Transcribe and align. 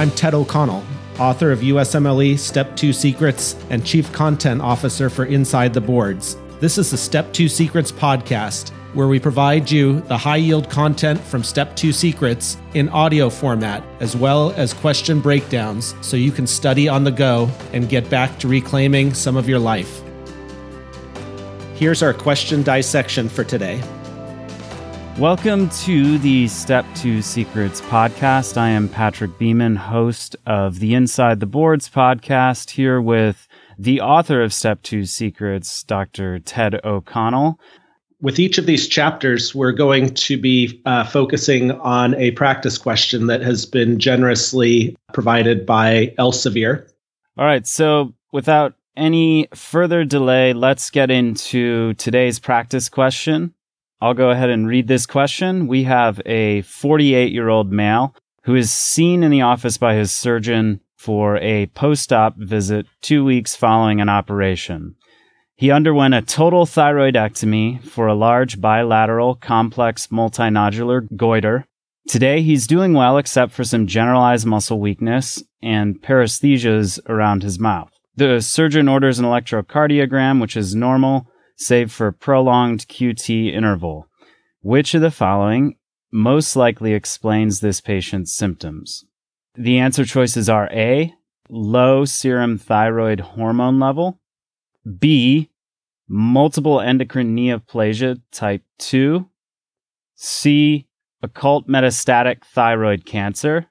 I'm 0.00 0.10
Ted 0.12 0.32
O'Connell, 0.32 0.82
author 1.18 1.52
of 1.52 1.58
USMLE 1.58 2.38
Step 2.38 2.74
2 2.74 2.90
Secrets 2.90 3.54
and 3.68 3.84
Chief 3.84 4.10
Content 4.14 4.62
Officer 4.62 5.10
for 5.10 5.26
Inside 5.26 5.74
the 5.74 5.80
Boards. 5.82 6.38
This 6.58 6.78
is 6.78 6.90
the 6.90 6.96
Step 6.96 7.30
2 7.34 7.50
Secrets 7.50 7.92
podcast, 7.92 8.70
where 8.94 9.08
we 9.08 9.20
provide 9.20 9.70
you 9.70 10.00
the 10.00 10.16
high 10.16 10.38
yield 10.38 10.70
content 10.70 11.20
from 11.20 11.44
Step 11.44 11.76
2 11.76 11.92
Secrets 11.92 12.56
in 12.72 12.88
audio 12.88 13.28
format, 13.28 13.84
as 14.00 14.16
well 14.16 14.52
as 14.52 14.72
question 14.72 15.20
breakdowns, 15.20 15.94
so 16.00 16.16
you 16.16 16.32
can 16.32 16.46
study 16.46 16.88
on 16.88 17.04
the 17.04 17.12
go 17.12 17.50
and 17.74 17.90
get 17.90 18.08
back 18.08 18.38
to 18.38 18.48
reclaiming 18.48 19.12
some 19.12 19.36
of 19.36 19.50
your 19.50 19.58
life. 19.58 20.00
Here's 21.74 22.02
our 22.02 22.14
question 22.14 22.62
dissection 22.62 23.28
for 23.28 23.44
today. 23.44 23.82
Welcome 25.20 25.68
to 25.80 26.16
the 26.16 26.48
Step 26.48 26.86
2 26.94 27.20
Secrets 27.20 27.82
podcast. 27.82 28.56
I 28.56 28.70
am 28.70 28.88
Patrick 28.88 29.36
Beeman, 29.36 29.76
host 29.76 30.34
of 30.46 30.78
the 30.78 30.94
Inside 30.94 31.40
the 31.40 31.46
Boards 31.46 31.90
podcast, 31.90 32.70
here 32.70 33.02
with 33.02 33.46
the 33.78 34.00
author 34.00 34.42
of 34.42 34.54
Step 34.54 34.80
2 34.80 35.04
Secrets, 35.04 35.82
Dr. 35.82 36.38
Ted 36.38 36.80
O'Connell. 36.86 37.60
With 38.22 38.38
each 38.38 38.56
of 38.56 38.64
these 38.64 38.88
chapters, 38.88 39.54
we're 39.54 39.72
going 39.72 40.14
to 40.14 40.40
be 40.40 40.80
uh, 40.86 41.04
focusing 41.04 41.72
on 41.72 42.14
a 42.14 42.30
practice 42.30 42.78
question 42.78 43.26
that 43.26 43.42
has 43.42 43.66
been 43.66 43.98
generously 43.98 44.96
provided 45.12 45.66
by 45.66 46.14
Elsevier. 46.18 46.88
All 47.36 47.44
right, 47.44 47.66
so 47.66 48.14
without 48.32 48.72
any 48.96 49.48
further 49.54 50.02
delay, 50.02 50.54
let's 50.54 50.88
get 50.88 51.10
into 51.10 51.92
today's 51.94 52.38
practice 52.38 52.88
question. 52.88 53.52
I'll 54.02 54.14
go 54.14 54.30
ahead 54.30 54.48
and 54.48 54.66
read 54.66 54.88
this 54.88 55.04
question. 55.04 55.66
We 55.66 55.84
have 55.84 56.22
a 56.24 56.62
48 56.62 57.32
year 57.32 57.48
old 57.48 57.70
male 57.70 58.14
who 58.44 58.54
is 58.54 58.72
seen 58.72 59.22
in 59.22 59.30
the 59.30 59.42
office 59.42 59.76
by 59.76 59.94
his 59.94 60.10
surgeon 60.10 60.80
for 60.96 61.36
a 61.38 61.66
post 61.66 62.12
op 62.12 62.36
visit 62.38 62.86
two 63.02 63.24
weeks 63.24 63.54
following 63.54 64.00
an 64.00 64.08
operation. 64.08 64.94
He 65.54 65.70
underwent 65.70 66.14
a 66.14 66.22
total 66.22 66.64
thyroidectomy 66.64 67.84
for 67.84 68.06
a 68.06 68.14
large 68.14 68.60
bilateral 68.60 69.34
complex 69.34 70.06
multinodular 70.06 71.06
goiter. 71.14 71.66
Today, 72.08 72.40
he's 72.40 72.66
doing 72.66 72.94
well 72.94 73.18
except 73.18 73.52
for 73.52 73.64
some 73.64 73.86
generalized 73.86 74.46
muscle 74.46 74.80
weakness 74.80 75.42
and 75.62 76.00
paresthesias 76.00 76.98
around 77.06 77.42
his 77.42 77.58
mouth. 77.58 77.92
The 78.16 78.40
surgeon 78.40 78.88
orders 78.88 79.18
an 79.18 79.26
electrocardiogram, 79.26 80.40
which 80.40 80.56
is 80.56 80.74
normal, 80.74 81.26
save 81.60 81.92
for 81.92 82.10
prolonged 82.10 82.88
QT 82.88 83.52
interval. 83.52 84.08
Which 84.62 84.94
of 84.94 85.02
the 85.02 85.10
following 85.10 85.76
most 86.10 86.56
likely 86.56 86.94
explains 86.94 87.60
this 87.60 87.80
patient's 87.80 88.32
symptoms? 88.32 89.04
The 89.54 89.78
answer 89.78 90.04
choices 90.04 90.48
are 90.48 90.68
A, 90.72 91.14
low 91.50 92.06
serum 92.06 92.56
thyroid 92.56 93.20
hormone 93.20 93.78
level, 93.78 94.20
B, 94.98 95.50
multiple 96.08 96.80
endocrine 96.80 97.36
neoplasia 97.36 98.20
type 98.32 98.62
2, 98.78 99.28
C, 100.14 100.88
occult 101.22 101.68
metastatic 101.68 102.42
thyroid 102.44 103.04
cancer, 103.04 103.66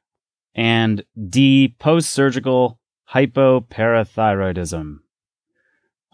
and 0.53 1.03
D, 1.29 1.75
post 1.79 2.11
surgical 2.11 2.79
hypoparathyroidism. 3.13 4.97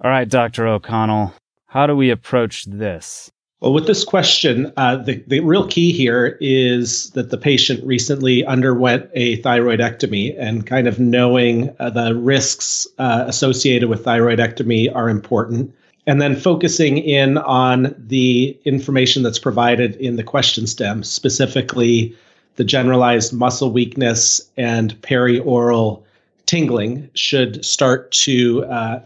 All 0.02 0.09
right, 0.09 0.28
Dr. 0.28 0.68
O'Connell, 0.68 1.34
how 1.75 1.86
do 1.86 1.94
we 1.94 2.09
approach 2.09 2.63
this? 2.63 3.30
Well, 3.59 3.74
with 3.74 3.86
this 3.86 4.06
question, 4.06 4.72
uh, 4.78 4.96
the, 4.96 5.22
the 5.28 5.41
real 5.41 5.68
key 5.68 5.91
here 5.91 6.38
is 6.40 7.09
that 7.12 7.31
the 7.31 7.38
patient 7.38 7.84
recently 7.86 8.46
underwent 8.46 9.09
a 9.13 9.41
thyroidectomy, 9.41 10.35
and 10.40 10.66
kind 10.66 10.88
of 10.88 11.00
knowing 11.00 11.75
uh, 11.80 11.90
the 11.90 12.16
risks 12.16 12.88
uh, 12.97 13.25
associated 13.28 13.90
with 13.90 14.06
thyroidectomy 14.06 14.96
are 14.96 15.09
important. 15.09 15.75
And 16.08 16.22
then 16.22 16.38
focusing 16.38 16.97
in 16.97 17.40
on 17.40 17.94
the 17.97 18.58
information 18.64 19.22
that's 19.22 19.40
provided 19.40 19.97
in 19.97 20.16
the 20.16 20.24
question 20.24 20.68
stem, 20.68 21.03
specifically 21.03 22.16
the 22.56 22.64
generalized 22.64 23.34
muscle 23.34 23.72
weakness 23.72 24.40
and 24.56 24.94
perioral 25.02 26.03
tingling, 26.46 27.09
should 27.16 27.66
start 27.66 28.12
to 28.12 28.64
uh, 28.66 29.00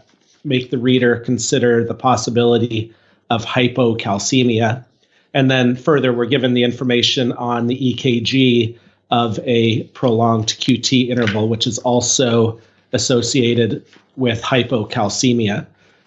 make 0.44 0.70
the 0.70 0.78
reader 0.78 1.16
consider 1.16 1.84
the 1.84 1.94
possibility 1.94 2.92
of 3.30 3.44
hypocalcemia. 3.44 4.84
And 5.32 5.50
then 5.50 5.76
further, 5.76 6.12
we're 6.12 6.26
given 6.26 6.54
the 6.54 6.64
information 6.64 7.32
on 7.32 7.66
the 7.68 7.94
EKG 7.94 8.76
of 9.10 9.38
a 9.44 9.84
prolonged 9.88 10.48
QT 10.48 11.08
interval, 11.08 11.48
which 11.48 11.66
is 11.66 11.78
also 11.78 12.60
associated 12.92 13.84
with 14.16 14.42
hypocalcemia. 14.42 15.66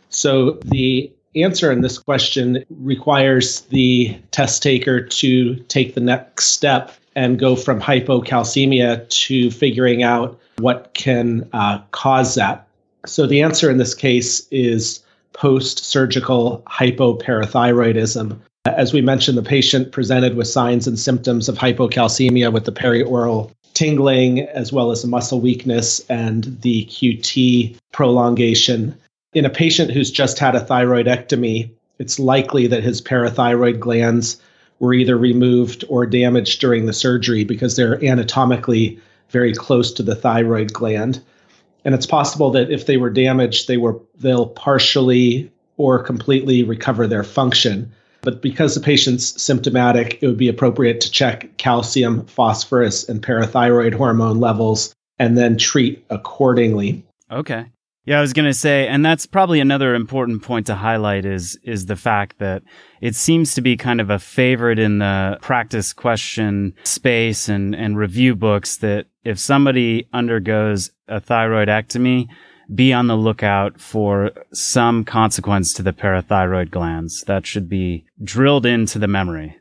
So 0.09 0.59
the 0.65 1.11
answer 1.35 1.71
in 1.71 1.81
this 1.81 1.97
question 1.97 2.63
requires 2.69 3.61
the 3.61 4.15
test 4.31 4.61
taker 4.61 5.01
to 5.01 5.55
take 5.55 5.95
the 5.95 6.01
next 6.01 6.47
step 6.47 6.91
and 7.15 7.39
go 7.39 7.55
from 7.55 7.79
hypocalcemia 7.79 9.07
to 9.09 9.51
figuring 9.51 10.03
out 10.03 10.39
what 10.57 10.93
can 10.93 11.47
uh, 11.53 11.79
cause 11.91 12.35
that. 12.35 12.62
So 13.05 13.27
the 13.27 13.41
answer 13.41 13.69
in 13.69 13.77
this 13.77 13.93
case 13.93 14.47
is 14.49 15.01
post 15.33 15.79
surgical 15.79 16.63
hypoparathyroidism. 16.67 18.37
As 18.65 18.93
we 18.93 19.01
mentioned, 19.01 19.37
the 19.37 19.43
patient 19.43 19.91
presented 19.91 20.35
with 20.35 20.47
signs 20.47 20.87
and 20.87 20.97
symptoms 20.97 21.49
of 21.49 21.57
hypocalcemia 21.57 22.53
with 22.53 22.63
the 22.63 22.71
perioral 22.71 23.51
tingling, 23.73 24.41
as 24.41 24.71
well 24.71 24.91
as 24.91 25.05
muscle 25.05 25.41
weakness 25.41 25.99
and 26.07 26.57
the 26.61 26.85
QT 26.85 27.75
prolongation. 27.91 28.95
In 29.33 29.45
a 29.45 29.49
patient 29.49 29.91
who's 29.91 30.11
just 30.11 30.39
had 30.39 30.55
a 30.55 30.61
thyroidectomy, 30.61 31.69
it's 31.99 32.19
likely 32.19 32.67
that 32.67 32.83
his 32.83 33.01
parathyroid 33.01 33.79
glands 33.79 34.39
were 34.79 34.93
either 34.93 35.17
removed 35.17 35.83
or 35.89 36.05
damaged 36.05 36.61
during 36.61 36.85
the 36.85 36.93
surgery 36.93 37.43
because 37.43 37.75
they're 37.75 38.03
anatomically 38.03 38.99
very 39.29 39.53
close 39.53 39.91
to 39.93 40.03
the 40.03 40.15
thyroid 40.15 40.71
gland 40.71 41.21
and 41.85 41.93
it's 41.95 42.05
possible 42.05 42.51
that 42.51 42.71
if 42.71 42.85
they 42.85 42.97
were 42.97 43.09
damaged, 43.09 43.67
they 43.67 43.77
were 43.77 43.99
they'll 44.17 44.47
partially 44.47 45.51
or 45.77 46.01
completely 46.01 46.63
recover 46.63 47.07
their 47.07 47.23
function. 47.23 47.91
But 48.21 48.41
because 48.41 48.73
the 48.73 48.81
patient's 48.81 49.41
symptomatic, 49.41 50.17
it 50.21 50.27
would 50.27 50.37
be 50.37 50.47
appropriate 50.47 51.01
to 51.01 51.11
check 51.11 51.57
calcium, 51.57 52.25
phosphorus, 52.25 53.07
and 53.09 53.21
parathyroid 53.21 53.93
hormone 53.93 54.39
levels 54.39 54.95
and 55.19 55.37
then 55.37 55.57
treat 55.57 56.03
accordingly. 56.09 57.03
Okay. 57.31 57.65
Yeah, 58.05 58.17
I 58.17 58.21
was 58.21 58.33
going 58.33 58.47
to 58.47 58.53
say, 58.53 58.85
and 58.87 59.05
that's 59.05 59.25
probably 59.25 59.61
another 59.61 59.95
important 59.95 60.43
point 60.43 60.67
to 60.67 60.75
highlight 60.75 61.25
is 61.25 61.57
is 61.63 61.85
the 61.85 61.95
fact 61.95 62.39
that 62.39 62.63
it 62.99 63.15
seems 63.15 63.53
to 63.55 63.61
be 63.61 63.77
kind 63.77 64.01
of 64.01 64.09
a 64.09 64.19
favorite 64.19 64.77
in 64.77 64.99
the 64.99 65.37
practice 65.41 65.93
question 65.93 66.73
space 66.83 67.47
and 67.47 67.73
and 67.73 67.97
review 67.97 68.35
books 68.35 68.77
that 68.77 69.05
if 69.23 69.39
somebody 69.39 70.07
undergoes 70.11 70.91
a 71.07 71.21
thyroidectomy, 71.21 72.27
be 72.75 72.91
on 72.91 73.07
the 73.07 73.15
lookout 73.15 73.79
for 73.79 74.31
some 74.51 75.05
consequence 75.05 75.73
to 75.73 75.83
the 75.83 75.93
parathyroid 75.93 76.71
glands. 76.71 77.23
That 77.27 77.45
should 77.45 77.69
be 77.69 78.05
drilled 78.21 78.65
into 78.65 78.99
the 78.99 79.07
memory. 79.07 79.55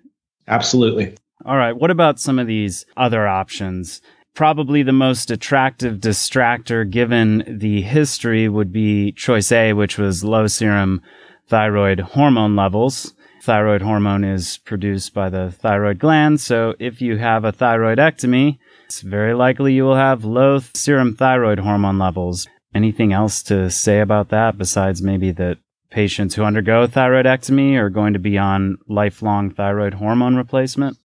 Absolutely. 0.49 1.15
All 1.45 1.57
right. 1.57 1.77
What 1.77 1.91
about 1.91 2.21
some 2.21 2.39
of 2.39 2.47
these 2.47 2.85
other 2.97 3.27
options? 3.27 4.01
Probably 4.35 4.83
the 4.83 4.93
most 4.93 5.31
attractive 5.31 5.99
distractor 5.99 6.89
given 6.89 7.45
the 7.47 7.83
history 7.83 8.49
would 8.49 8.73
be 8.73 9.13
choice 9.13 9.53
A, 9.53 9.73
which 9.73 9.99
was 9.99 10.25
low 10.25 10.47
serum 10.47 11.03
thyroid 11.49 12.01
hormone 12.01 12.57
levels. 12.57 13.15
Thyroid 13.43 13.83
hormone 13.83 14.25
is 14.25 14.59
produced 14.59 15.13
by 15.13 15.29
the 15.29 15.51
thyroid 15.51 15.99
gland. 15.99 16.41
So 16.41 16.75
if 16.79 17.03
you 17.03 17.19
have 17.19 17.45
a 17.45 17.53
thyroidectomy, 17.53 18.59
it's 18.87 19.01
very 19.01 19.35
likely 19.35 19.75
you 19.75 19.85
will 19.85 19.97
have 19.97 20.25
low 20.25 20.61
serum 20.75 21.17
thyroid 21.17 21.59
hormone 21.59 21.99
levels. 21.99 22.47
Anything 22.75 23.13
else 23.13 23.43
to 23.45 23.71
say 23.71 24.01
about 24.01 24.29
that 24.31 24.57
besides 24.57 25.03
maybe 25.03 25.33
that 25.33 25.59
patients 25.91 26.35
who 26.35 26.45
undergo 26.45 26.87
thyroidectomy 26.87 27.77
are 27.77 27.91
going 27.91 28.13
to 28.13 28.19
be 28.19 28.39
on 28.39 28.79
lifelong 28.89 29.51
thyroid 29.51 29.95
hormone 29.95 30.37
replacement? 30.37 30.97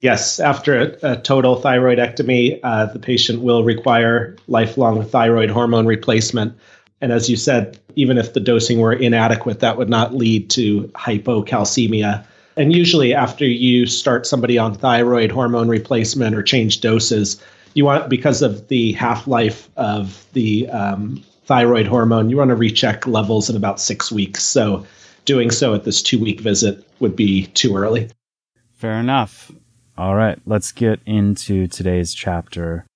Yes, 0.00 0.40
after 0.40 0.80
a, 0.80 1.12
a 1.12 1.16
total 1.16 1.60
thyroidectomy, 1.60 2.58
uh, 2.62 2.86
the 2.86 2.98
patient 2.98 3.42
will 3.42 3.64
require 3.64 4.36
lifelong 4.48 5.04
thyroid 5.04 5.50
hormone 5.50 5.86
replacement. 5.86 6.56
And 7.02 7.12
as 7.12 7.28
you 7.28 7.36
said, 7.36 7.78
even 7.96 8.16
if 8.16 8.32
the 8.32 8.40
dosing 8.40 8.80
were 8.80 8.92
inadequate, 8.92 9.60
that 9.60 9.76
would 9.76 9.90
not 9.90 10.14
lead 10.14 10.48
to 10.50 10.84
hypocalcemia. 10.94 12.24
And 12.56 12.72
usually, 12.72 13.14
after 13.14 13.46
you 13.46 13.86
start 13.86 14.26
somebody 14.26 14.58
on 14.58 14.74
thyroid 14.74 15.30
hormone 15.30 15.68
replacement 15.68 16.34
or 16.34 16.42
change 16.42 16.80
doses, 16.80 17.42
you 17.74 17.84
want, 17.84 18.08
because 18.08 18.42
of 18.42 18.68
the 18.68 18.92
half 18.92 19.26
life 19.26 19.68
of 19.76 20.26
the 20.32 20.68
um, 20.70 21.22
thyroid 21.44 21.86
hormone, 21.86 22.30
you 22.30 22.36
want 22.36 22.50
to 22.50 22.56
recheck 22.56 23.06
levels 23.06 23.48
in 23.48 23.56
about 23.56 23.80
six 23.80 24.10
weeks. 24.10 24.42
So, 24.42 24.84
doing 25.26 25.50
so 25.50 25.74
at 25.74 25.84
this 25.84 26.02
two 26.02 26.18
week 26.18 26.40
visit 26.40 26.84
would 27.00 27.14
be 27.14 27.46
too 27.48 27.76
early. 27.76 28.10
Fair 28.72 28.98
enough. 28.98 29.52
All 30.00 30.14
right, 30.14 30.38
let's 30.46 30.72
get 30.72 31.00
into 31.04 31.66
today's 31.66 32.14
chapter. 32.14 32.86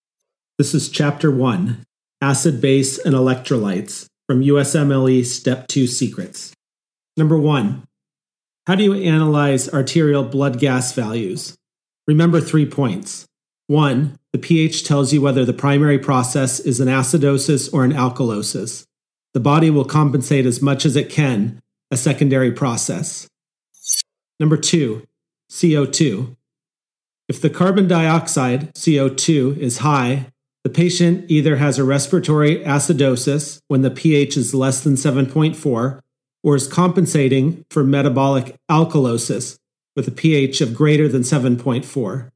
This 0.56 0.74
is 0.74 0.88
chapter 0.88 1.30
one 1.30 1.84
Acid 2.22 2.62
Base 2.62 2.96
and 2.96 3.14
Electrolytes 3.14 4.06
from 4.26 4.40
USMLE 4.40 5.26
Step 5.26 5.68
2 5.68 5.86
Secrets. 5.86 6.54
Number 7.18 7.38
one, 7.38 7.84
how 8.66 8.74
do 8.74 8.84
you 8.84 8.94
analyze 8.94 9.68
arterial 9.68 10.24
blood 10.24 10.58
gas 10.58 10.94
values? 10.94 11.54
Remember 12.06 12.40
three 12.40 12.64
points. 12.64 13.26
One, 13.66 14.18
the 14.32 14.38
pH 14.38 14.84
tells 14.84 15.12
you 15.12 15.20
whether 15.20 15.44
the 15.44 15.52
primary 15.52 15.98
process 15.98 16.58
is 16.58 16.80
an 16.80 16.88
acidosis 16.88 17.70
or 17.70 17.84
an 17.84 17.92
alkalosis. 17.92 18.84
The 19.34 19.40
body 19.40 19.68
will 19.68 19.84
compensate 19.84 20.46
as 20.46 20.62
much 20.62 20.86
as 20.86 20.96
it 20.96 21.10
can 21.10 21.60
a 21.90 21.98
secondary 21.98 22.50
process. 22.50 23.28
Number 24.40 24.56
two, 24.56 25.02
CO2. 25.50 26.34
If 27.28 27.40
the 27.40 27.50
carbon 27.50 27.88
dioxide, 27.88 28.74
CO2, 28.74 29.56
is 29.56 29.78
high, 29.78 30.26
the 30.62 30.70
patient 30.70 31.30
either 31.30 31.56
has 31.56 31.78
a 31.78 31.84
respiratory 31.84 32.58
acidosis 32.58 33.60
when 33.68 33.82
the 33.82 33.90
pH 33.90 34.36
is 34.36 34.54
less 34.54 34.82
than 34.82 34.94
7.4 34.94 36.00
or 36.42 36.56
is 36.56 36.68
compensating 36.68 37.64
for 37.70 37.82
metabolic 37.82 38.56
alkalosis 38.70 39.58
with 39.96 40.06
a 40.08 40.10
pH 40.10 40.60
of 40.60 40.74
greater 40.74 41.08
than 41.08 41.22
7.4. 41.22 42.30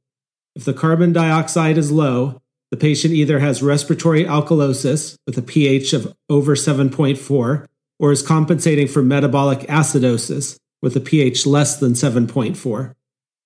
If 0.54 0.64
the 0.64 0.74
carbon 0.74 1.12
dioxide 1.12 1.76
is 1.76 1.92
low, 1.92 2.40
the 2.70 2.76
patient 2.76 3.14
either 3.14 3.38
has 3.38 3.62
respiratory 3.62 4.24
alkalosis 4.24 5.16
with 5.26 5.36
a 5.36 5.42
pH 5.42 5.92
of 5.92 6.14
over 6.28 6.54
7.4 6.54 7.66
or 7.98 8.12
is 8.12 8.22
compensating 8.22 8.88
for 8.88 9.02
metabolic 9.02 9.60
acidosis 9.60 10.58
with 10.80 10.96
a 10.96 11.00
pH 11.00 11.46
less 11.46 11.76
than 11.76 11.92
7.4. 11.92 12.94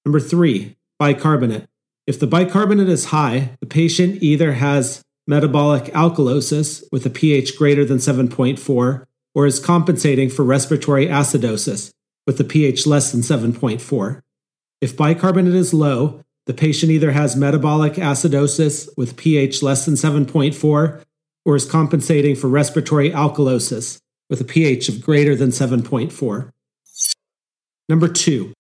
Number 0.04 0.20
three, 0.20 0.76
bicarbonate. 1.02 1.66
If 2.06 2.20
the 2.20 2.28
bicarbonate 2.28 2.88
is 2.88 3.06
high, 3.06 3.56
the 3.58 3.66
patient 3.66 4.22
either 4.22 4.52
has 4.52 5.02
metabolic 5.26 5.86
alkalosis 5.86 6.84
with 6.92 7.04
a 7.04 7.10
pH 7.10 7.58
greater 7.58 7.84
than 7.84 7.98
7.4 7.98 9.04
or 9.34 9.46
is 9.46 9.58
compensating 9.58 10.30
for 10.30 10.44
respiratory 10.44 11.08
acidosis 11.08 11.90
with 12.24 12.38
a 12.38 12.44
pH 12.44 12.86
less 12.86 13.10
than 13.10 13.22
7.4. 13.22 14.22
If 14.80 14.96
bicarbonate 14.96 15.56
is 15.56 15.74
low, 15.74 16.22
the 16.46 16.54
patient 16.54 16.92
either 16.92 17.10
has 17.10 17.34
metabolic 17.34 17.94
acidosis 17.94 18.88
with 18.96 19.16
pH 19.16 19.60
less 19.60 19.84
than 19.84 19.94
7.4 19.94 21.02
or 21.44 21.56
is 21.56 21.68
compensating 21.68 22.36
for 22.36 22.46
respiratory 22.46 23.10
alkalosis 23.10 23.98
with 24.30 24.40
a 24.40 24.44
pH 24.44 24.88
of 24.88 25.02
greater 25.02 25.34
than 25.34 25.50
7.4. 25.50 26.52
Number 27.88 28.06
two, 28.06 28.52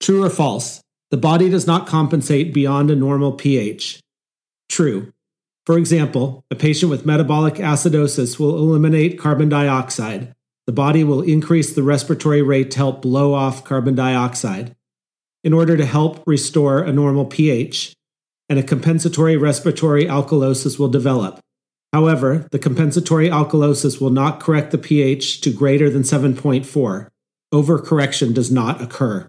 true 0.00 0.24
or 0.24 0.30
false? 0.30 0.80
The 1.10 1.16
body 1.16 1.48
does 1.48 1.66
not 1.66 1.86
compensate 1.86 2.52
beyond 2.52 2.90
a 2.90 2.96
normal 2.96 3.32
pH. 3.32 4.00
True. 4.68 5.12
For 5.64 5.78
example, 5.78 6.44
a 6.50 6.54
patient 6.54 6.90
with 6.90 7.06
metabolic 7.06 7.54
acidosis 7.54 8.38
will 8.38 8.56
eliminate 8.56 9.18
carbon 9.18 9.48
dioxide. 9.48 10.34
The 10.66 10.72
body 10.72 11.04
will 11.04 11.22
increase 11.22 11.72
the 11.72 11.82
respiratory 11.82 12.42
rate 12.42 12.72
to 12.72 12.78
help 12.78 13.02
blow 13.02 13.34
off 13.34 13.64
carbon 13.64 13.94
dioxide 13.94 14.74
in 15.44 15.52
order 15.52 15.76
to 15.76 15.86
help 15.86 16.24
restore 16.26 16.82
a 16.82 16.92
normal 16.92 17.24
pH, 17.24 17.94
and 18.48 18.58
a 18.58 18.64
compensatory 18.64 19.36
respiratory 19.36 20.04
alkalosis 20.04 20.76
will 20.76 20.88
develop. 20.88 21.38
However, 21.92 22.48
the 22.50 22.58
compensatory 22.58 23.28
alkalosis 23.28 24.00
will 24.00 24.10
not 24.10 24.40
correct 24.40 24.72
the 24.72 24.78
pH 24.78 25.40
to 25.42 25.52
greater 25.52 25.88
than 25.88 26.02
7.4. 26.02 27.08
Overcorrection 27.54 28.34
does 28.34 28.50
not 28.50 28.82
occur. 28.82 29.28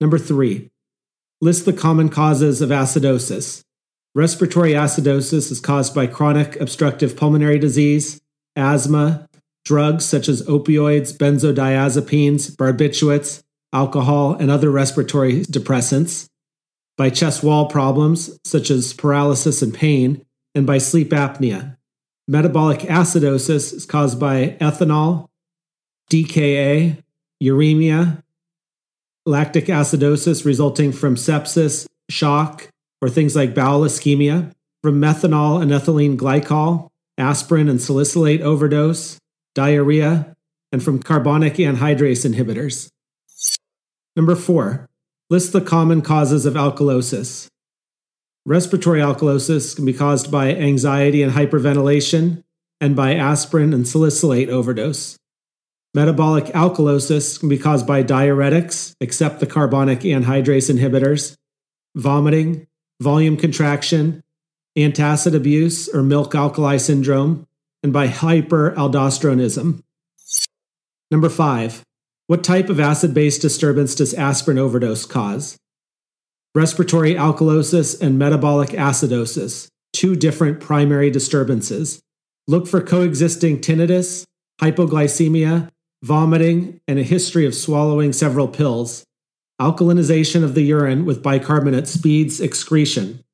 Number 0.00 0.18
three, 0.18 0.70
list 1.40 1.64
the 1.64 1.72
common 1.72 2.08
causes 2.08 2.60
of 2.60 2.70
acidosis. 2.70 3.62
Respiratory 4.14 4.72
acidosis 4.72 5.50
is 5.50 5.60
caused 5.60 5.94
by 5.94 6.06
chronic 6.06 6.58
obstructive 6.60 7.16
pulmonary 7.16 7.58
disease, 7.58 8.20
asthma, 8.56 9.28
drugs 9.64 10.04
such 10.04 10.28
as 10.28 10.42
opioids, 10.42 11.16
benzodiazepines, 11.16 12.54
barbiturates, 12.56 13.42
alcohol, 13.72 14.34
and 14.34 14.50
other 14.50 14.70
respiratory 14.70 15.42
depressants, 15.42 16.28
by 16.96 17.10
chest 17.10 17.42
wall 17.42 17.66
problems 17.66 18.38
such 18.44 18.70
as 18.70 18.92
paralysis 18.94 19.60
and 19.60 19.74
pain, 19.74 20.24
and 20.54 20.66
by 20.66 20.78
sleep 20.78 21.10
apnea. 21.10 21.76
Metabolic 22.28 22.80
acidosis 22.80 23.74
is 23.74 23.84
caused 23.84 24.18
by 24.18 24.56
ethanol, 24.60 25.28
DKA, 26.10 27.02
uremia, 27.42 28.22
lactic 29.26 29.66
acidosis 29.66 30.44
resulting 30.44 30.92
from 30.92 31.16
sepsis, 31.16 31.86
shock, 32.08 32.68
or 33.02 33.08
things 33.08 33.36
like 33.36 33.54
bowel 33.54 33.80
ischemia, 33.80 34.52
from 34.82 35.00
methanol 35.00 35.60
and 35.60 35.72
ethylene 35.72 36.16
glycol, 36.16 36.88
aspirin 37.18 37.68
and 37.68 37.80
salicylate 37.80 38.40
overdose, 38.40 39.18
diarrhea, 39.54 40.34
and 40.72 40.82
from 40.82 41.02
carbonic 41.02 41.54
anhydrase 41.54 42.24
inhibitors. 42.24 42.88
Number 44.14 44.36
four, 44.36 44.88
list 45.28 45.52
the 45.52 45.60
common 45.60 46.02
causes 46.02 46.46
of 46.46 46.54
alkalosis. 46.54 47.48
Respiratory 48.44 49.00
alkalosis 49.00 49.74
can 49.74 49.84
be 49.84 49.92
caused 49.92 50.30
by 50.30 50.54
anxiety 50.54 51.22
and 51.22 51.32
hyperventilation, 51.32 52.44
and 52.80 52.94
by 52.94 53.14
aspirin 53.14 53.72
and 53.72 53.88
salicylate 53.88 54.48
overdose. 54.48 55.16
Metabolic 55.96 56.44
alkalosis 56.52 57.40
can 57.40 57.48
be 57.48 57.56
caused 57.56 57.86
by 57.86 58.02
diuretics, 58.02 58.94
except 59.00 59.40
the 59.40 59.46
carbonic 59.46 60.00
anhydrase 60.00 60.70
inhibitors, 60.70 61.34
vomiting, 61.94 62.66
volume 63.00 63.38
contraction, 63.38 64.22
antacid 64.76 65.34
abuse 65.34 65.88
or 65.88 66.02
milk 66.02 66.34
alkali 66.34 66.76
syndrome, 66.76 67.46
and 67.82 67.94
by 67.94 68.08
hyperaldosteronism. 68.08 69.82
Number 71.10 71.30
five, 71.30 71.82
what 72.26 72.44
type 72.44 72.68
of 72.68 72.78
acid 72.78 73.14
base 73.14 73.38
disturbance 73.38 73.94
does 73.94 74.12
aspirin 74.12 74.58
overdose 74.58 75.06
cause? 75.06 75.56
Respiratory 76.54 77.14
alkalosis 77.14 77.98
and 78.02 78.18
metabolic 78.18 78.68
acidosis, 78.70 79.68
two 79.94 80.14
different 80.14 80.60
primary 80.60 81.08
disturbances. 81.08 82.02
Look 82.46 82.66
for 82.66 82.82
coexisting 82.82 83.62
tinnitus, 83.62 84.26
hypoglycemia, 84.60 85.70
vomiting, 86.02 86.80
and 86.86 86.98
a 86.98 87.02
history 87.02 87.46
of 87.46 87.54
swallowing 87.54 88.12
several 88.12 88.48
pills. 88.48 89.04
Alkalinization 89.60 90.44
of 90.44 90.54
the 90.54 90.62
urine 90.62 91.04
with 91.04 91.22
bicarbonate 91.22 91.88
speeds 91.88 92.40
excretion. 92.40 93.24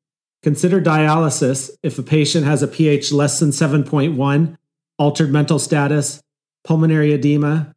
Consider 0.42 0.81
dialysis 0.81 1.71
if 1.83 1.99
a 1.99 2.02
patient 2.02 2.45
has 2.45 2.62
a 2.62 2.69
pH 2.69 3.12
less 3.12 3.38
than 3.38 3.50
7.1, 3.50 4.57
altered 4.99 5.31
mental 5.31 5.59
status, 5.59 6.21
pulmonary 6.64 7.12
edema, 7.12 7.75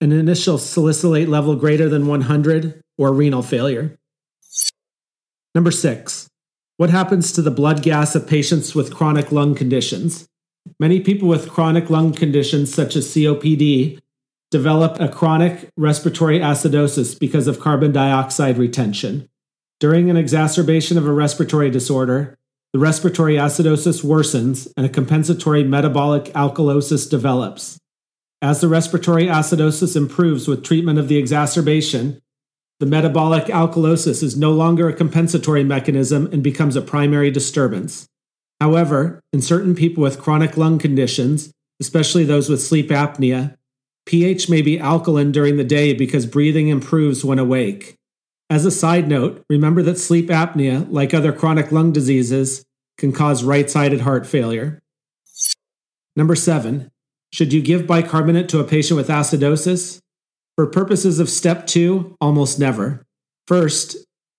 an 0.00 0.12
initial 0.12 0.58
salicylate 0.58 1.28
level 1.28 1.56
greater 1.56 1.88
than 1.88 2.06
100, 2.06 2.80
or 2.98 3.12
renal 3.12 3.42
failure. 3.42 3.98
Number 5.54 5.70
six, 5.70 6.28
what 6.76 6.90
happens 6.90 7.32
to 7.32 7.42
the 7.42 7.50
blood 7.50 7.82
gas 7.82 8.14
of 8.14 8.28
patients 8.28 8.74
with 8.74 8.94
chronic 8.94 9.32
lung 9.32 9.54
conditions? 9.54 10.28
Many 10.78 11.00
people 11.00 11.28
with 11.28 11.48
chronic 11.48 11.88
lung 11.88 12.12
conditions, 12.12 12.74
such 12.74 12.96
as 12.96 13.06
COPD, 13.08 13.98
develop 14.50 15.00
a 15.00 15.08
chronic 15.08 15.68
respiratory 15.76 16.38
acidosis 16.38 17.18
because 17.18 17.46
of 17.46 17.60
carbon 17.60 17.92
dioxide 17.92 18.58
retention. 18.58 19.28
During 19.80 20.08
an 20.08 20.16
exacerbation 20.16 20.96
of 20.96 21.06
a 21.06 21.12
respiratory 21.12 21.70
disorder, 21.70 22.36
the 22.72 22.78
respiratory 22.78 23.34
acidosis 23.34 24.04
worsens 24.04 24.70
and 24.76 24.86
a 24.86 24.90
compensatory 24.90 25.64
metabolic 25.64 26.24
alkalosis 26.34 27.08
develops. 27.08 27.78
As 28.42 28.60
the 28.60 28.68
respiratory 28.68 29.26
acidosis 29.26 29.96
improves 29.96 30.46
with 30.46 30.62
treatment 30.62 30.98
of 30.98 31.08
the 31.08 31.16
exacerbation, 31.16 32.20
the 32.78 32.86
metabolic 32.86 33.46
alkalosis 33.46 34.22
is 34.22 34.36
no 34.36 34.52
longer 34.52 34.88
a 34.88 34.92
compensatory 34.92 35.64
mechanism 35.64 36.26
and 36.32 36.42
becomes 36.42 36.76
a 36.76 36.82
primary 36.82 37.30
disturbance. 37.30 38.06
However, 38.60 39.20
in 39.32 39.40
certain 39.40 39.74
people 39.74 40.02
with 40.02 40.20
chronic 40.20 40.56
lung 40.56 40.78
conditions, 40.78 41.50
especially 41.80 42.24
those 42.24 42.48
with 42.48 42.62
sleep 42.62 42.90
apnea, 42.90 43.56
pH 44.06 44.48
may 44.48 44.62
be 44.62 44.78
alkaline 44.78 45.32
during 45.32 45.56
the 45.56 45.64
day 45.64 45.92
because 45.92 46.26
breathing 46.26 46.68
improves 46.68 47.24
when 47.24 47.38
awake. 47.38 47.96
As 48.48 48.64
a 48.64 48.70
side 48.70 49.08
note, 49.08 49.44
remember 49.50 49.82
that 49.82 49.98
sleep 49.98 50.28
apnea, 50.28 50.86
like 50.88 51.12
other 51.12 51.32
chronic 51.32 51.72
lung 51.72 51.92
diseases, 51.92 52.64
can 52.96 53.12
cause 53.12 53.42
right 53.42 53.68
sided 53.68 54.02
heart 54.02 54.26
failure. 54.26 54.80
Number 56.14 56.36
seven, 56.36 56.90
should 57.32 57.52
you 57.52 57.60
give 57.60 57.86
bicarbonate 57.86 58.48
to 58.50 58.60
a 58.60 58.64
patient 58.64 58.96
with 58.96 59.08
acidosis? 59.08 60.00
For 60.54 60.66
purposes 60.66 61.18
of 61.18 61.28
step 61.28 61.66
two, 61.66 62.16
almost 62.20 62.58
never. 62.58 63.04
First, 63.46 63.96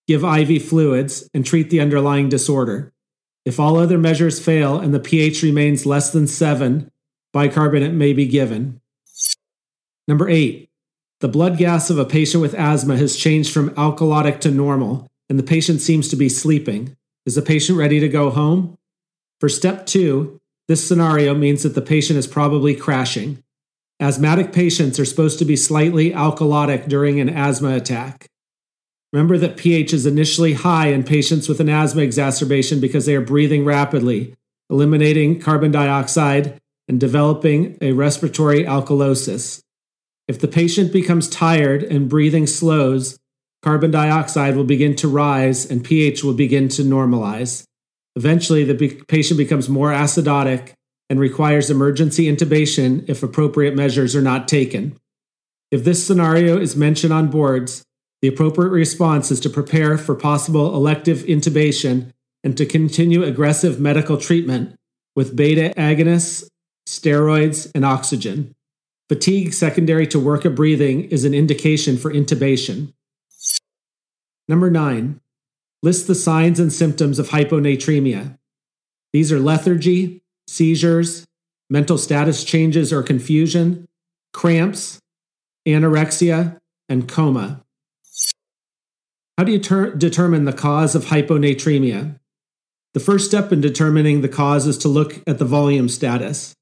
give 0.07 0.23
IV 0.23 0.63
fluids 0.63 1.29
and 1.33 1.45
treat 1.45 1.69
the 1.69 1.81
underlying 1.81 2.29
disorder. 2.29 2.91
If 3.45 3.59
all 3.59 3.77
other 3.77 3.97
measures 3.97 4.43
fail 4.43 4.79
and 4.79 4.93
the 4.93 4.99
pH 4.99 5.43
remains 5.43 5.85
less 5.85 6.11
than 6.11 6.27
7, 6.27 6.89
bicarbonate 7.33 7.93
may 7.93 8.13
be 8.13 8.25
given. 8.25 8.81
Number 10.07 10.29
8. 10.29 10.69
The 11.19 11.27
blood 11.27 11.57
gas 11.57 11.89
of 11.89 11.97
a 11.97 12.05
patient 12.05 12.41
with 12.41 12.53
asthma 12.53 12.95
has 12.97 13.17
changed 13.17 13.51
from 13.51 13.71
alkalotic 13.71 14.39
to 14.41 14.51
normal, 14.51 15.07
and 15.29 15.37
the 15.37 15.43
patient 15.43 15.81
seems 15.81 16.07
to 16.09 16.15
be 16.15 16.29
sleeping. 16.29 16.95
Is 17.25 17.35
the 17.35 17.41
patient 17.41 17.77
ready 17.77 17.99
to 17.99 18.07
go 18.07 18.29
home? 18.29 18.77
For 19.41 19.49
step 19.49 19.85
2, 19.85 20.39
this 20.67 20.87
scenario 20.87 21.33
means 21.33 21.63
that 21.63 21.75
the 21.75 21.81
patient 21.81 22.19
is 22.19 22.27
probably 22.27 22.75
crashing. 22.75 23.43
Asthmatic 23.99 24.53
patients 24.53 24.99
are 24.99 25.05
supposed 25.05 25.39
to 25.39 25.45
be 25.45 25.55
slightly 25.55 26.11
alkalotic 26.11 26.87
during 26.87 27.19
an 27.19 27.29
asthma 27.29 27.75
attack. 27.75 28.27
Remember 29.11 29.37
that 29.37 29.57
pH 29.57 29.93
is 29.93 30.05
initially 30.05 30.53
high 30.53 30.87
in 30.87 31.03
patients 31.03 31.49
with 31.49 31.59
an 31.59 31.69
asthma 31.69 32.03
exacerbation 32.03 32.79
because 32.79 33.05
they 33.05 33.15
are 33.15 33.21
breathing 33.21 33.65
rapidly, 33.65 34.35
eliminating 34.69 35.39
carbon 35.39 35.71
dioxide, 35.71 36.59
and 36.87 36.99
developing 36.99 37.77
a 37.81 37.93
respiratory 37.93 38.63
alkalosis. 38.63 39.61
If 40.27 40.39
the 40.39 40.47
patient 40.47 40.91
becomes 40.91 41.29
tired 41.29 41.83
and 41.83 42.09
breathing 42.09 42.47
slows, 42.47 43.17
carbon 43.61 43.91
dioxide 43.91 44.55
will 44.55 44.65
begin 44.65 44.95
to 44.97 45.07
rise 45.07 45.69
and 45.69 45.83
pH 45.83 46.23
will 46.23 46.33
begin 46.33 46.67
to 46.69 46.81
normalize. 46.81 47.63
Eventually, 48.15 48.63
the 48.63 49.03
patient 49.07 49.37
becomes 49.37 49.69
more 49.69 49.91
acidotic 49.91 50.73
and 51.09 51.19
requires 51.19 51.69
emergency 51.69 52.25
intubation 52.25 53.07
if 53.07 53.23
appropriate 53.23 53.75
measures 53.75 54.15
are 54.15 54.21
not 54.21 54.47
taken. 54.47 54.97
If 55.71 55.83
this 55.83 56.05
scenario 56.05 56.57
is 56.57 56.75
mentioned 56.75 57.13
on 57.13 57.29
boards, 57.29 57.83
the 58.21 58.27
appropriate 58.27 58.69
response 58.69 59.31
is 59.31 59.39
to 59.41 59.49
prepare 59.49 59.97
for 59.97 60.15
possible 60.15 60.75
elective 60.75 61.19
intubation 61.19 62.11
and 62.43 62.57
to 62.57 62.65
continue 62.65 63.23
aggressive 63.23 63.79
medical 63.79 64.17
treatment 64.17 64.75
with 65.15 65.35
beta 65.35 65.73
agonists, 65.77 66.47
steroids, 66.87 67.69
and 67.75 67.85
oxygen. 67.85 68.53
Fatigue 69.09 69.53
secondary 69.53 70.05
to 70.07 70.19
work 70.19 70.43
of 70.43 70.55
breathing 70.55 71.05
is 71.05 71.23
an 71.23 71.33
indication 71.33 71.97
for 71.97 72.11
intubation. 72.11 72.93
Number 74.49 74.69
nine, 74.69 75.21
list 75.81 76.07
the 76.07 76.15
signs 76.15 76.59
and 76.59 76.71
symptoms 76.73 77.17
of 77.17 77.29
hyponatremia. 77.29 78.37
These 79.13 79.31
are 79.31 79.39
lethargy, 79.39 80.21
seizures, 80.47 81.25
mental 81.69 81.97
status 81.97 82.43
changes 82.43 82.91
or 82.91 83.01
confusion, 83.01 83.87
cramps, 84.33 84.99
anorexia, 85.65 86.57
and 86.89 87.07
coma. 87.07 87.63
How 89.37 89.43
do 89.43 89.51
you 89.51 89.59
ter- 89.59 89.93
determine 89.95 90.45
the 90.45 90.53
cause 90.53 90.95
of 90.95 91.05
hyponatremia? 91.05 92.19
The 92.93 92.99
first 92.99 93.27
step 93.27 93.51
in 93.53 93.61
determining 93.61 94.21
the 94.21 94.29
cause 94.29 94.65
is 94.65 94.77
to 94.79 94.87
look 94.87 95.21
at 95.27 95.37
the 95.37 95.45
volume 95.45 95.87
status. 95.87 96.55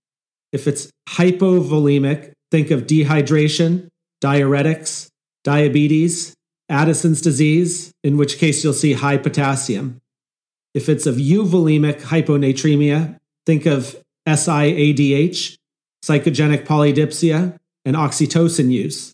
If 0.51 0.67
it's 0.67 0.89
hypovolemic, 1.09 2.33
think 2.55 2.71
of 2.71 2.88
dehydration, 2.88 3.89
diuretics, 4.24 5.09
diabetes, 5.43 6.33
Addison's 6.69 7.19
disease, 7.19 7.91
in 8.01 8.15
which 8.15 8.38
case 8.38 8.63
you'll 8.63 8.71
see 8.71 8.93
high 8.93 9.17
potassium. 9.17 10.00
If 10.74 10.88
it's 10.88 11.05
of 11.05 11.15
euvolemic 11.15 12.00
hyponatremia, 12.03 13.19
think 13.45 13.65
of 13.65 14.01
SIADH, 14.25 15.57
psychogenic 16.01 16.65
polydipsia, 16.65 17.57
and 17.83 17.97
oxytocin 17.97 18.71
use. 18.71 19.13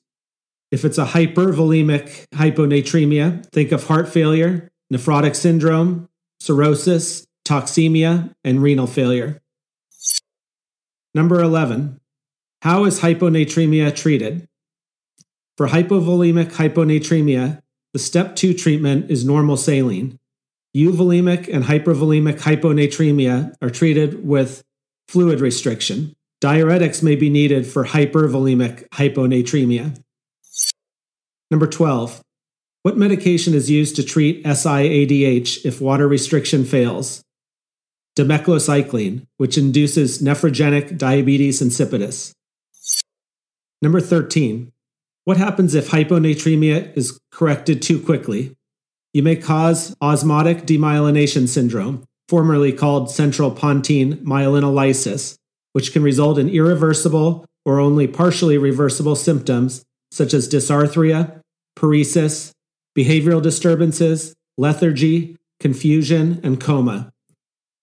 If 0.70 0.86
it's 0.86 1.00
a 1.00 1.06
hypervolemic 1.06 2.26
hyponatremia, 2.36 3.48
think 3.48 3.72
of 3.72 3.88
heart 3.88 4.08
failure, 4.08 4.70
nephrotic 4.94 5.36
syndrome, 5.36 6.10
cirrhosis, 6.40 7.26
toxemia, 7.44 8.36
and 8.44 8.62
renal 8.62 8.86
failure. 8.86 9.42
Number 11.16 11.42
11. 11.42 12.01
How 12.62 12.86
is 12.86 13.00
hyponatremia 13.00 13.96
treated? 13.96 14.48
For 15.58 15.70
hypovolemic 15.70 16.52
hyponatremia, 16.52 17.60
the 17.94 18.00
step 18.00 18.36
2 18.36 18.54
treatment 18.54 19.10
is 19.10 19.26
normal 19.26 19.58
saline. 19.58 20.20
Euvolemic 20.78 21.52
and 21.52 21.64
hypervolemic 21.66 22.40
hyponatremia 22.40 23.56
are 23.64 23.72
treated 23.72 24.28
with 24.28 24.64
fluid 25.08 25.42
restriction. 25.42 26.14
Diuretics 26.40 27.02
may 27.02 27.16
be 27.16 27.32
needed 27.32 27.66
for 27.66 27.84
hypervolemic 27.84 28.88
hyponatremia. 28.90 30.00
Number 31.50 31.66
12. 31.66 32.22
What 32.84 32.96
medication 32.96 33.56
is 33.56 33.72
used 33.72 33.96
to 33.96 34.04
treat 34.04 34.46
SIADH 34.46 35.66
if 35.66 35.82
water 35.82 36.08
restriction 36.08 36.64
fails? 36.66 37.24
Demeclocycline, 38.16 39.26
which 39.38 39.58
induces 39.58 40.22
nephrogenic 40.22 41.00
diabetes 41.00 41.60
insipidus. 41.60 42.34
Number 43.82 44.00
13. 44.00 44.72
What 45.26 45.38
happens 45.38 45.74
if 45.74 45.90
hyponatremia 45.90 46.96
is 46.96 47.20
corrected 47.32 47.82
too 47.82 48.00
quickly? 48.00 48.56
You 49.14 49.24
may 49.24 49.36
cause 49.36 49.96
osmotic 50.02 50.66
demyelination 50.66 51.48
syndrome, 51.48 52.06
formerly 52.30 52.72
called 52.74 53.10
central 53.10 53.52
pontine 53.52 54.18
myelinolysis, 54.18 55.36
which 55.74 55.94
can 55.94 56.04
result 56.04 56.38
in 56.38 56.50
irreversible 56.50 57.46
or 57.66 57.80
only 57.80 58.08
partially 58.08 58.58
reversible 58.58 59.16
symptoms 59.16 59.84
such 60.12 60.34
as 60.34 60.48
dysarthria, 60.48 61.42
paresis, 61.78 62.52
behavioral 62.98 63.42
disturbances, 63.42 64.36
lethargy, 64.58 65.38
confusion, 65.60 66.40
and 66.44 66.60
coma. 66.60 67.12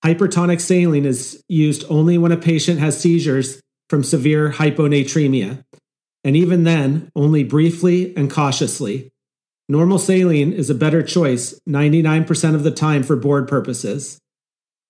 Hypertonic 0.05 0.61
saline 0.61 1.05
is 1.05 1.43
used 1.49 1.85
only 1.89 2.19
when 2.19 2.31
a 2.31 2.37
patient 2.37 2.79
has 2.79 3.01
seizures 3.01 3.61
from 3.89 4.05
severe 4.05 4.51
hyponatremia, 4.51 5.65
and 6.25 6.37
even 6.37 6.65
then, 6.65 7.11
only 7.15 7.45
briefly 7.45 8.17
and 8.17 8.31
cautiously. 8.31 9.13
Normal 9.69 9.99
saline 9.99 10.53
is 10.53 10.71
a 10.71 10.75
better 10.75 11.03
choice 11.03 11.61
99% 11.69 12.55
of 12.55 12.63
the 12.63 12.71
time 12.71 13.03
for 13.03 13.17
board 13.17 13.47
purposes. 13.47 14.19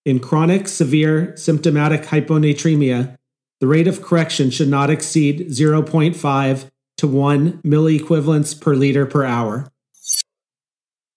In 0.04 0.20
chronic, 0.20 0.68
severe, 0.68 1.36
symptomatic 1.36 2.02
hyponatremia, 2.02 3.16
the 3.60 3.66
rate 3.66 3.88
of 3.88 4.02
correction 4.02 4.50
should 4.50 4.68
not 4.68 4.88
exceed 4.88 5.48
0.5 5.48 6.70
to 6.98 7.06
1 7.06 7.60
milliequivalents 7.62 8.60
per 8.60 8.74
liter 8.74 9.04
per 9.04 9.24
hour. 9.24 9.70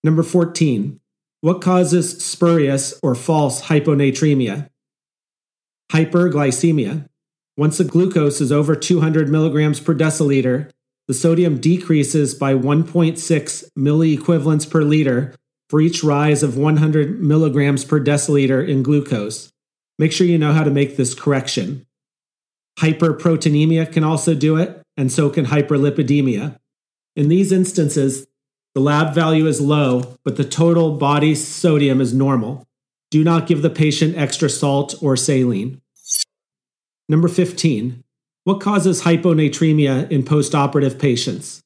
Number 0.03 0.23
14. 0.23 0.99
What 1.41 1.61
causes 1.61 2.23
spurious 2.23 2.99
or 3.03 3.15
false 3.15 3.63
hyponatremia? 3.63 4.69
Hyperglycemia. 5.91 7.07
Once 7.61 7.77
the 7.77 7.83
glucose 7.83 8.41
is 8.41 8.51
over 8.51 8.75
200 8.75 9.29
milligrams 9.29 9.79
per 9.79 9.93
deciliter, 9.93 10.71
the 11.07 11.13
sodium 11.13 11.59
decreases 11.59 12.33
by 12.33 12.55
1.6 12.55 13.69
milliequivalents 13.77 14.67
per 14.67 14.81
liter 14.81 15.35
for 15.69 15.79
each 15.79 16.03
rise 16.03 16.41
of 16.41 16.57
100 16.57 17.21
milligrams 17.21 17.85
per 17.85 17.99
deciliter 18.03 18.67
in 18.67 18.81
glucose. 18.81 19.53
Make 19.99 20.11
sure 20.11 20.25
you 20.25 20.39
know 20.39 20.53
how 20.53 20.63
to 20.63 20.71
make 20.71 20.97
this 20.97 21.13
correction. 21.13 21.85
Hyperproteinemia 22.79 23.91
can 23.91 24.03
also 24.03 24.33
do 24.33 24.57
it, 24.57 24.81
and 24.97 25.11
so 25.11 25.29
can 25.29 25.45
hyperlipidemia. 25.45 26.57
In 27.15 27.29
these 27.29 27.51
instances, 27.51 28.25
the 28.73 28.81
lab 28.81 29.13
value 29.13 29.45
is 29.45 29.61
low, 29.61 30.17
but 30.25 30.35
the 30.35 30.45
total 30.45 30.97
body 30.97 31.35
sodium 31.35 32.01
is 32.01 32.11
normal. 32.11 32.67
Do 33.11 33.23
not 33.23 33.45
give 33.45 33.61
the 33.61 33.69
patient 33.69 34.17
extra 34.17 34.49
salt 34.49 34.95
or 34.99 35.15
saline. 35.15 35.80
Number 37.11 37.27
15. 37.27 38.05
What 38.45 38.61
causes 38.61 39.01
hyponatremia 39.01 40.09
in 40.09 40.23
postoperative 40.23 40.97
patients? 40.97 41.59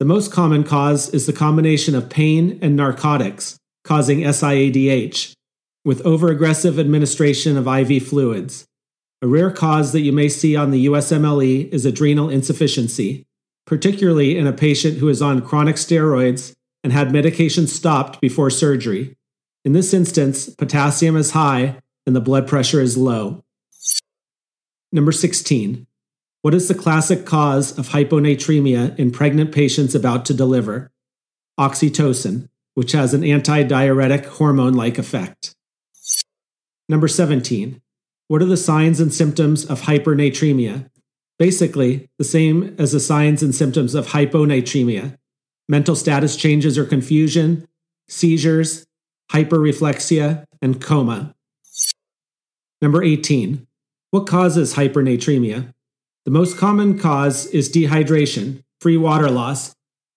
The 0.00 0.06
most 0.06 0.32
common 0.32 0.64
cause 0.64 1.12
is 1.12 1.26
the 1.26 1.32
combination 1.34 1.94
of 1.94 2.08
pain 2.08 2.58
and 2.62 2.74
narcotics, 2.74 3.58
causing 3.84 4.20
SIADH, 4.20 5.34
with 5.84 6.02
overaggressive 6.04 6.80
administration 6.80 7.58
of 7.58 7.66
IV 7.66 8.02
fluids. 8.08 8.64
A 9.20 9.26
rare 9.26 9.50
cause 9.50 9.92
that 9.92 10.00
you 10.00 10.10
may 10.10 10.30
see 10.30 10.56
on 10.56 10.70
the 10.70 10.86
USMLE 10.86 11.70
is 11.70 11.84
adrenal 11.84 12.30
insufficiency, 12.30 13.26
particularly 13.66 14.38
in 14.38 14.46
a 14.46 14.54
patient 14.54 14.96
who 14.96 15.10
is 15.10 15.20
on 15.20 15.42
chronic 15.42 15.76
steroids 15.76 16.54
and 16.82 16.94
had 16.94 17.12
medication 17.12 17.66
stopped 17.66 18.22
before 18.22 18.48
surgery. 18.48 19.14
In 19.66 19.74
this 19.74 19.92
instance, 19.92 20.48
potassium 20.48 21.14
is 21.14 21.32
high 21.32 21.76
and 22.06 22.16
the 22.16 22.22
blood 22.22 22.48
pressure 22.48 22.80
is 22.80 22.96
low. 22.96 23.44
Number 24.92 25.12
16. 25.12 25.86
What 26.42 26.54
is 26.54 26.68
the 26.68 26.74
classic 26.74 27.26
cause 27.26 27.76
of 27.78 27.88
hyponatremia 27.88 28.98
in 28.98 29.10
pregnant 29.10 29.52
patients 29.52 29.94
about 29.94 30.24
to 30.26 30.34
deliver? 30.34 30.90
Oxytocin, 31.58 32.48
which 32.74 32.92
has 32.92 33.12
an 33.12 33.22
antidiuretic 33.22 34.24
hormone 34.24 34.74
like 34.74 34.98
effect. 34.98 35.54
Number 36.88 37.08
17. 37.08 37.82
What 38.28 38.42
are 38.42 38.46
the 38.46 38.56
signs 38.56 39.00
and 39.00 39.12
symptoms 39.12 39.64
of 39.64 39.82
hypernatremia? 39.82 40.90
Basically, 41.38 42.08
the 42.18 42.24
same 42.24 42.74
as 42.78 42.92
the 42.92 43.00
signs 43.00 43.42
and 43.42 43.54
symptoms 43.54 43.94
of 43.94 44.08
hyponatremia 44.08 45.18
mental 45.68 45.94
status 45.94 46.36
changes 46.36 46.78
or 46.78 46.84
confusion, 46.84 47.68
seizures, 48.08 48.86
hyperreflexia, 49.30 50.44
and 50.62 50.80
coma. 50.80 51.34
Number 52.80 53.02
18. 53.02 53.67
What 54.10 54.26
causes 54.26 54.74
hypernatremia? 54.74 55.74
The 56.24 56.30
most 56.30 56.56
common 56.56 56.98
cause 56.98 57.44
is 57.46 57.70
dehydration, 57.70 58.62
free 58.80 58.96
water 58.96 59.28
loss, 59.30 59.74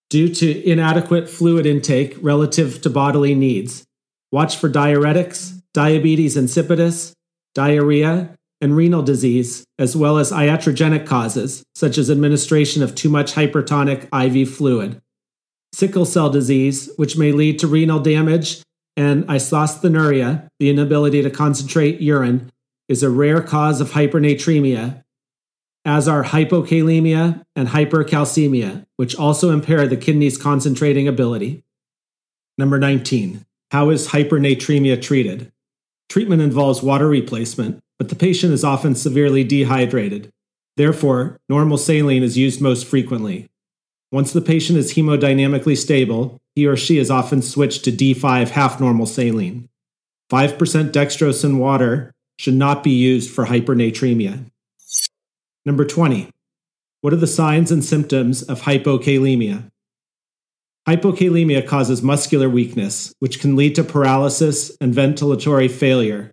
due 0.10 0.34
to 0.34 0.70
inadequate 0.70 1.30
fluid 1.30 1.66
intake 1.66 2.16
relative 2.22 2.82
to 2.84 2.90
bodily 2.90 3.36
needs. 3.36 3.84
Watch 4.32 4.56
for 4.56 4.70
diuretics, 4.70 5.62
diabetes 5.74 6.38
insipidus, 6.38 7.12
diarrhea, 7.54 8.38
and 8.62 8.78
renal 8.78 9.02
disease, 9.02 9.66
as 9.78 9.94
well 9.98 10.18
as 10.18 10.32
iatrogenic 10.32 11.06
causes, 11.06 11.62
such 11.76 11.98
as 11.98 12.10
administration 12.10 12.82
of 12.82 12.96
too 12.96 13.10
much 13.10 13.34
hypertonic 13.34 14.08
IV 14.14 14.56
fluid. 14.56 15.02
Sickle 15.74 16.06
cell 16.06 16.30
disease, 16.30 16.90
which 16.96 17.18
may 17.18 17.34
lead 17.34 17.60
to 17.60 17.68
renal 17.68 18.00
damage, 18.00 18.62
and 18.96 19.26
isosthenuria, 19.26 20.48
the 20.60 20.70
inability 20.70 21.22
to 21.22 21.30
concentrate 21.30 22.00
urine, 22.00 22.50
is 22.92 23.02
a 23.02 23.10
rare 23.10 23.42
cause 23.42 23.80
of 23.80 23.92
hypernatremia, 23.92 25.02
as 25.86 26.10
are 26.10 26.26
hypokalemia 26.26 27.42
and 27.56 27.70
hypercalcemia, 27.70 28.86
which 28.98 29.16
also 29.16 29.50
impair 29.50 29.88
the 29.88 29.96
kidney's 29.96 30.38
concentrating 30.38 31.08
ability. 31.08 31.64
Number 32.58 32.78
19. 32.78 33.46
How 33.72 33.92
is 33.92 34.10
hypernatremia 34.10 35.02
treated? 35.02 35.54
Treatment 36.10 36.42
involves 36.42 36.84
water 36.84 37.08
replacement, 37.08 37.80
but 37.98 38.10
the 38.10 38.16
patient 38.16 38.52
is 38.52 38.66
often 38.66 38.94
severely 38.94 39.46
dehydrated. 39.46 40.30
Therefore, 40.76 41.40
normal 41.48 41.78
saline 41.78 42.24
is 42.24 42.38
used 42.38 42.60
most 42.60 42.86
frequently. 42.86 43.50
Once 44.12 44.34
the 44.34 44.42
patient 44.42 44.78
is 44.78 44.96
hemodynamically 44.96 45.78
stable, 45.78 46.42
he 46.56 46.68
or 46.68 46.76
she 46.76 46.98
is 46.98 47.10
often 47.10 47.42
switched 47.42 47.86
to 47.86 47.92
D5 47.92 48.50
half 48.50 48.82
normal 48.82 49.06
saline. 49.06 49.70
5% 50.30 50.92
dextrose 50.92 51.46
in 51.46 51.58
water 51.58 52.14
should 52.42 52.56
not 52.56 52.84
be 52.84 52.90
used 52.90 53.30
for 53.30 53.46
hypernatremia. 53.46 54.46
Number 55.64 55.86
20. 55.86 56.30
What 57.02 57.14
are 57.14 57.18
the 57.18 57.28
signs 57.28 57.72
and 57.72 57.86
symptoms 57.86 58.42
of 58.42 58.62
hypokalemia? 58.62 59.70
Hypokalemia 60.88 61.68
causes 61.68 62.02
muscular 62.02 62.50
weakness, 62.50 63.14
which 63.20 63.40
can 63.40 63.56
lead 63.56 63.76
to 63.76 63.84
paralysis 63.84 64.76
and 64.82 64.92
ventilatory 64.92 65.70
failure, 65.70 66.32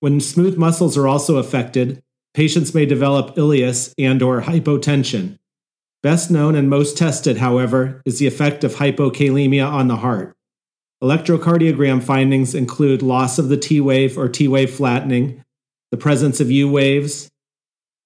when 0.00 0.18
smooth 0.18 0.56
muscles 0.56 0.96
are 0.96 1.06
also 1.06 1.36
affected, 1.36 2.02
patients 2.32 2.74
may 2.74 2.86
develop 2.86 3.36
ileus 3.36 3.92
and 3.98 4.22
or 4.22 4.40
hypotension. 4.40 5.38
Best 6.02 6.30
known 6.30 6.54
and 6.54 6.70
most 6.70 6.96
tested, 6.96 7.36
however, 7.36 8.00
is 8.06 8.18
the 8.18 8.26
effect 8.26 8.64
of 8.64 8.76
hypokalemia 8.76 9.70
on 9.70 9.88
the 9.88 9.96
heart. 9.96 10.34
Electrocardiogram 11.02 12.02
findings 12.02 12.54
include 12.54 13.02
loss 13.02 13.38
of 13.38 13.50
the 13.50 13.58
T 13.58 13.78
wave 13.78 14.16
or 14.16 14.26
T 14.26 14.48
wave 14.48 14.72
flattening, 14.72 15.44
the 15.90 15.96
presence 15.96 16.40
of 16.40 16.50
U 16.50 16.70
waves, 16.70 17.28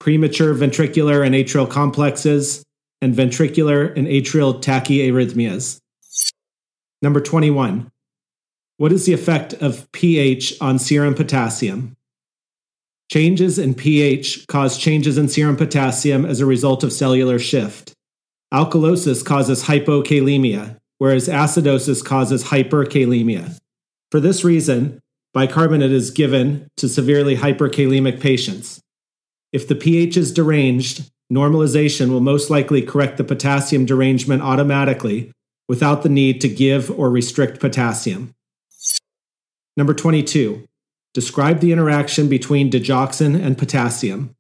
premature 0.01 0.55
ventricular 0.55 1.25
and 1.25 1.35
atrial 1.35 1.69
complexes, 1.69 2.65
and 3.01 3.15
ventricular 3.15 3.95
and 3.97 4.07
atrial 4.07 4.63
tachyarrhythmias. 4.63 5.79
Number 7.03 7.21
21. 7.21 7.91
What 8.79 8.93
is 8.93 9.07
the 9.07 9.13
effect 9.13 9.53
of 9.55 9.91
pH 9.93 10.55
on 10.61 10.79
serum 10.79 11.15
potassium? 11.15 11.97
Changes 13.11 13.59
in 13.59 13.75
pH 13.75 14.47
cause 14.47 14.79
changes 14.79 15.19
in 15.19 15.29
serum 15.29 15.57
potassium 15.57 16.25
as 16.25 16.41
a 16.41 16.47
result 16.47 16.83
of 16.83 16.93
cellular 16.93 17.39
shift. 17.39 17.93
Alkalosis 18.53 19.25
causes 19.25 19.65
hypokalemia, 19.65 20.79
whereas 20.99 21.29
acidosis 21.29 22.05
causes 22.05 22.45
hyperkalemia. 22.45 23.59
For 24.11 24.21
this 24.21 24.45
reason, 24.45 25.01
bicarbonate 25.35 25.93
is 25.93 26.11
given 26.11 26.69
to 26.79 26.89
severely 26.89 27.37
hyperkalemic 27.37 28.21
patients. 28.21 28.81
If 29.53 29.69
the 29.69 29.75
pH 29.75 30.17
is 30.17 30.33
deranged, 30.33 31.11
normalization 31.31 32.11
will 32.11 32.21
most 32.21 32.49
likely 32.51 32.81
correct 32.81 33.19
the 33.19 33.25
potassium 33.25 33.85
derangement 33.85 34.43
automatically 34.43 35.33
without 35.69 36.03
the 36.03 36.09
need 36.09 36.41
to 36.41 36.49
give 36.49 36.91
or 36.91 37.11
restrict 37.11 37.61
potassium. 37.61 38.33
Number 39.77 39.93
22. 39.93 40.65
Describe 41.15 41.61
the 41.61 41.73
interaction 41.73 42.29
between 42.29 42.71
digoxin 42.71 43.41
and 43.41 43.59
potassium. 43.59 44.35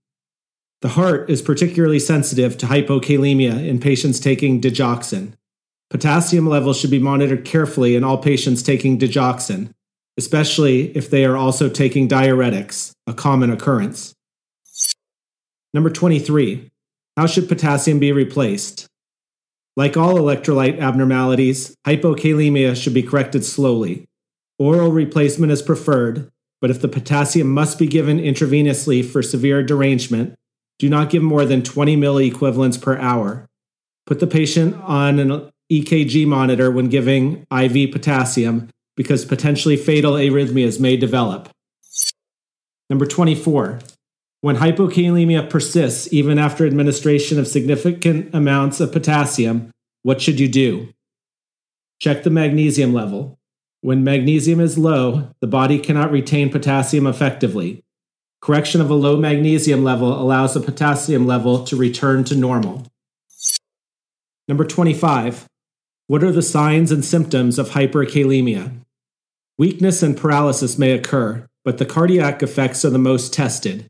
The 0.80 0.90
heart 0.90 1.30
is 1.30 1.42
particularly 1.42 1.98
sensitive 1.98 2.58
to 2.58 2.66
hypokalemia 2.66 3.66
in 3.66 3.80
patients 3.80 4.20
taking 4.20 4.60
digoxin. 4.60 5.32
Potassium 5.90 6.46
levels 6.46 6.78
should 6.78 6.90
be 6.90 6.98
monitored 6.98 7.44
carefully 7.44 7.96
in 7.96 8.04
all 8.04 8.18
patients 8.18 8.62
taking 8.62 8.98
digoxin, 8.98 9.70
especially 10.18 10.96
if 10.96 11.10
they 11.10 11.24
are 11.24 11.36
also 11.36 11.68
taking 11.68 12.08
diuretics, 12.08 12.92
a 13.06 13.14
common 13.14 13.50
occurrence. 13.50 14.14
Number 15.72 15.90
23. 15.90 16.70
How 17.16 17.26
should 17.26 17.48
potassium 17.48 17.98
be 17.98 18.12
replaced? 18.12 18.86
Like 19.76 19.96
all 19.96 20.14
electrolyte 20.14 20.80
abnormalities, 20.80 21.74
hypokalemia 21.86 22.80
should 22.80 22.94
be 22.94 23.02
corrected 23.02 23.44
slowly. 23.44 24.06
Oral 24.58 24.92
replacement 24.92 25.50
is 25.50 25.62
preferred, 25.62 26.30
but 26.60 26.70
if 26.70 26.80
the 26.80 26.88
potassium 26.88 27.48
must 27.48 27.78
be 27.78 27.86
given 27.86 28.18
intravenously 28.18 29.04
for 29.04 29.20
severe 29.20 29.64
derangement, 29.64 30.34
do 30.78 30.88
not 30.88 31.10
give 31.10 31.22
more 31.22 31.44
than 31.44 31.62
20 31.62 31.96
milliequivalents 31.96 32.80
per 32.80 32.96
hour. 32.98 33.46
Put 34.06 34.20
the 34.20 34.26
patient 34.26 34.76
on 34.82 35.18
an 35.18 35.50
EKG 35.72 36.26
monitor 36.26 36.70
when 36.70 36.88
giving 36.88 37.46
IV 37.52 37.90
potassium 37.90 38.68
because 38.96 39.24
potentially 39.24 39.76
fatal 39.76 40.12
arrhythmias 40.12 40.80
may 40.80 40.96
develop. 40.96 41.48
Number 42.90 43.06
24. 43.06 43.80
When 44.40 44.56
hypokalemia 44.56 45.48
persists 45.48 46.12
even 46.12 46.38
after 46.38 46.66
administration 46.66 47.38
of 47.38 47.48
significant 47.48 48.34
amounts 48.34 48.78
of 48.78 48.92
potassium, 48.92 49.70
what 50.02 50.20
should 50.20 50.38
you 50.38 50.48
do? 50.48 50.90
Check 51.98 52.24
the 52.24 52.30
magnesium 52.30 52.92
level. 52.92 53.38
When 53.80 54.04
magnesium 54.04 54.60
is 54.60 54.76
low, 54.76 55.30
the 55.40 55.46
body 55.46 55.78
cannot 55.78 56.10
retain 56.10 56.50
potassium 56.50 57.06
effectively. 57.06 57.82
Correction 58.42 58.82
of 58.82 58.90
a 58.90 58.94
low 58.94 59.16
magnesium 59.16 59.82
level 59.82 60.12
allows 60.20 60.52
the 60.52 60.60
potassium 60.60 61.26
level 61.26 61.64
to 61.64 61.76
return 61.76 62.24
to 62.24 62.36
normal. 62.36 62.86
Number 64.46 64.66
25. 64.66 65.46
What 66.06 66.22
are 66.22 66.32
the 66.32 66.42
signs 66.42 66.92
and 66.92 67.02
symptoms 67.02 67.58
of 67.58 67.70
hyperkalemia? 67.70 68.83
Weakness 69.56 70.02
and 70.02 70.16
paralysis 70.16 70.78
may 70.78 70.92
occur, 70.92 71.48
but 71.64 71.78
the 71.78 71.86
cardiac 71.86 72.42
effects 72.42 72.84
are 72.84 72.90
the 72.90 72.98
most 72.98 73.32
tested. 73.32 73.88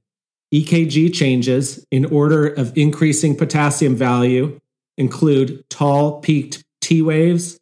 EKG 0.53 1.13
changes 1.13 1.85
in 1.91 2.05
order 2.05 2.47
of 2.47 2.77
increasing 2.77 3.35
potassium 3.35 3.97
value 3.97 4.61
include 4.99 5.65
tall 5.71 6.21
peaked 6.21 6.63
T 6.81 7.01
waves, 7.01 7.59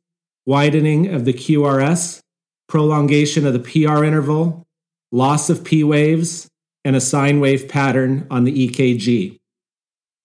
widening 0.46 1.14
of 1.14 1.24
the 1.24 1.32
QRS, 1.32 2.20
prolongation 2.68 3.46
of 3.46 3.52
the 3.52 3.60
PR 3.60 4.04
interval, 4.04 4.66
loss 5.12 5.48
of 5.48 5.62
P 5.62 5.84
waves, 5.84 6.48
and 6.84 6.96
a 6.96 7.00
sine 7.00 7.38
wave 7.38 7.68
pattern 7.68 8.26
on 8.30 8.44
the 8.44 8.68
EKG. 8.68 9.38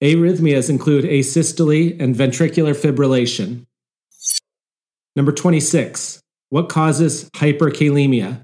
Arrhythmias 0.01 0.69
include 0.69 1.05
asystole 1.05 1.99
and 1.99 2.15
ventricular 2.15 2.75
fibrillation. 2.75 3.65
Number 5.15 5.31
26. 5.31 6.21
What 6.49 6.69
causes 6.69 7.29
hyperkalemia? 7.31 8.43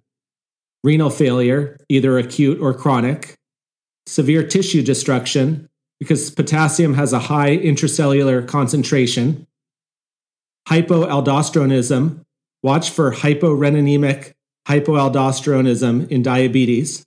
Renal 0.84 1.10
failure, 1.10 1.78
either 1.88 2.18
acute 2.18 2.60
or 2.60 2.74
chronic. 2.74 3.36
Severe 4.06 4.46
tissue 4.46 4.84
destruction, 4.84 5.70
because 6.00 6.30
potassium 6.30 6.96
has 6.96 7.14
a 7.14 7.20
high 7.20 7.58
intracellular 7.58 8.46
concentration. 8.46 9.48
Hypoaldosteronism, 10.68 12.26
watch 12.62 12.90
for 12.90 13.14
hyporeninemic 13.14 14.34
hypoaldosteronism 14.68 16.10
in 16.10 16.22
diabetes. 16.22 17.06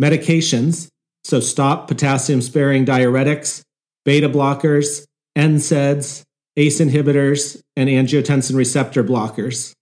Medications, 0.00 0.88
so 1.24 1.40
stop 1.40 1.88
potassium 1.88 2.40
sparing 2.42 2.84
diuretics, 2.84 3.62
beta 4.04 4.28
blockers, 4.28 5.04
NSAIDs, 5.36 6.22
ACE 6.56 6.80
inhibitors, 6.80 7.60
and 7.76 7.88
angiotensin 7.88 8.54
receptor 8.54 9.02
blockers. 9.02 9.74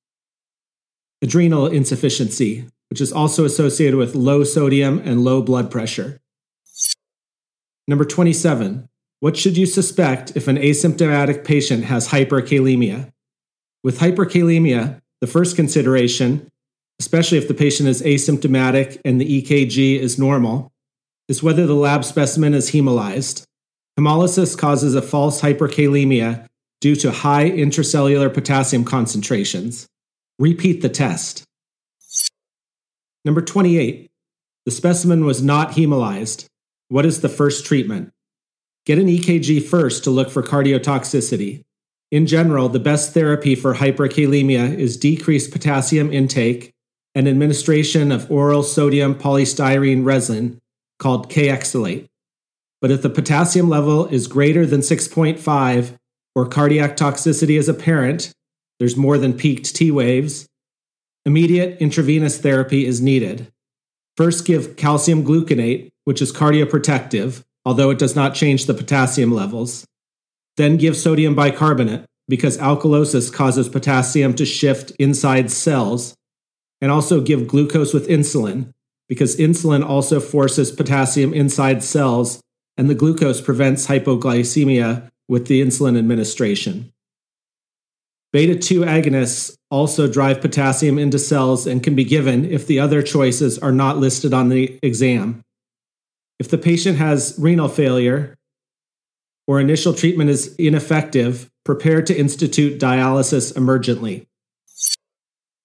Adrenal 1.25 1.67
insufficiency, 1.69 2.67
which 2.91 3.01
is 3.01 3.11
also 3.11 3.47
associated 3.47 3.97
with 3.97 4.15
low 4.15 4.45
sodium 4.45 4.99
and 5.07 5.25
low 5.25 5.41
blood 5.41 5.71
pressure. 5.71 6.21
Number 7.89 8.05
27. 8.05 8.91
What 9.21 9.35
should 9.35 9.57
you 9.57 9.65
suspect 9.65 10.37
if 10.37 10.49
an 10.49 10.59
asymptomatic 10.59 11.43
patient 11.43 11.85
has 11.85 12.09
hyperkalemia? 12.09 13.11
With 13.83 14.01
hyperkalemia, 14.01 15.01
the 15.23 15.27
first 15.27 15.57
consideration, 15.57 16.47
especially 17.01 17.39
if 17.39 17.49
the 17.49 17.55
patient 17.55 17.89
is 17.89 18.03
asymptomatic 18.03 19.01
and 19.03 19.19
the 19.19 19.43
EKG 19.43 19.99
is 19.99 20.19
normal, 20.19 20.73
is 21.27 21.43
whether 21.43 21.67
the 21.67 21.73
lab 21.73 22.05
specimen 22.05 22.53
is 22.53 22.73
hemolyzed. 22.73 23.47
Hemolysis 23.99 24.59
causes 24.59 24.95
a 24.95 25.01
false 25.01 25.41
hyperkalemia 25.41 26.47
due 26.83 26.97
to 26.97 27.11
high 27.11 27.51
intracellular 27.51 28.33
potassium 28.33 28.85
concentrations. 28.85 29.89
Repeat 30.39 30.83
the 30.83 30.89
test. 30.89 31.45
Number 33.25 33.41
28. 33.41 34.11
The 34.67 34.71
specimen 34.71 35.25
was 35.25 35.43
not 35.43 35.73
hemolyzed. 35.73 36.47
What 36.89 37.07
is 37.07 37.21
the 37.21 37.29
first 37.29 37.65
treatment? 37.65 38.11
Get 38.85 38.99
an 38.99 39.07
EKG 39.07 39.63
first 39.63 40.05
to 40.05 40.11
look 40.11 40.31
for 40.31 40.43
cardiotoxicity. 40.43 41.63
In 42.11 42.27
general, 42.27 42.69
the 42.69 42.81
best 42.81 43.15
therapy 43.15 43.55
for 43.55 43.75
hyperkalemia 43.75 44.77
is 44.77 44.97
decreased 44.97 45.53
potassium 45.53 46.13
intake 46.13 46.73
and 47.15 47.29
administration 47.29 48.11
of 48.11 48.31
oral 48.31 48.63
sodium 48.63 49.15
polystyrene 49.15 50.05
resin 50.05 50.61
called 50.99 51.31
Kayexalate. 51.31 52.07
But 52.81 52.91
if 52.91 53.03
the 53.03 53.11
potassium 53.11 53.69
level 53.69 54.07
is 54.07 54.27
greater 54.27 54.67
than 54.67 54.81
6.5 54.81 55.97
or 56.35 56.47
cardiac 56.47 56.97
toxicity 56.97 57.59
is 57.59 57.69
apparent, 57.69 58.33
there's 58.79 58.97
more 58.97 59.19
than 59.19 59.33
peaked 59.33 59.75
T 59.75 59.91
waves, 59.91 60.47
immediate 61.27 61.81
intravenous 61.81 62.39
therapy 62.39 62.87
is 62.87 63.01
needed. 63.01 63.51
First, 64.17 64.45
give 64.45 64.77
calcium 64.77 65.25
gluconate, 65.25 65.91
which 66.05 66.23
is 66.23 66.33
cardioprotective, 66.33 67.43
although 67.65 67.91
it 67.91 67.99
does 67.99 68.15
not 68.15 68.35
change 68.35 68.67
the 68.67 68.75
potassium 68.75 69.33
levels. 69.33 69.87
Then 70.57 70.77
give 70.77 70.97
sodium 70.97 71.35
bicarbonate, 71.35 72.05
because 72.29 72.59
alkalosis 72.59 73.33
causes 73.33 73.69
potassium 73.69 74.35
to 74.35 74.47
shift 74.47 74.93
inside 74.99 75.51
cells. 75.51 76.15
And 76.81 76.93
also 76.93 77.21
give 77.21 77.49
glucose 77.49 77.95
with 77.95 78.09
insulin, 78.09 78.73
because 79.09 79.37
insulin 79.37 79.85
also 79.85 80.21
forces 80.21 80.71
potassium 80.71 81.33
inside 81.33 81.83
cells, 81.83 82.41
and 82.77 82.91
the 82.91 82.95
glucose 82.95 83.41
prevents 83.41 83.87
hypoglycemia 83.87 85.11
with 85.29 85.47
the 85.47 85.63
insulin 85.63 85.99
administration. 85.99 86.93
Beta 88.35 88.57
2 88.57 88.81
agonists 88.81 89.55
also 89.71 90.09
drive 90.09 90.41
potassium 90.41 90.99
into 90.99 91.21
cells 91.21 91.69
and 91.69 91.85
can 91.85 91.95
be 91.95 92.03
given 92.03 92.45
if 92.45 92.67
the 92.67 92.81
other 92.81 93.01
choices 93.01 93.61
are 93.61 93.71
not 93.71 93.99
listed 93.99 94.35
on 94.35 94.49
the 94.49 94.77
exam. 94.83 95.41
If 96.41 96.51
the 96.51 96.59
patient 96.59 96.99
has 96.99 97.37
renal 97.39 97.69
failure 97.69 98.35
or 99.47 99.61
initial 99.61 99.95
treatment 99.95 100.31
is 100.31 100.53
ineffective, 100.57 101.49
prepare 101.65 102.03
to 102.03 102.19
institute 102.19 102.81
dialysis 102.81 103.53
emergently. 103.53 104.27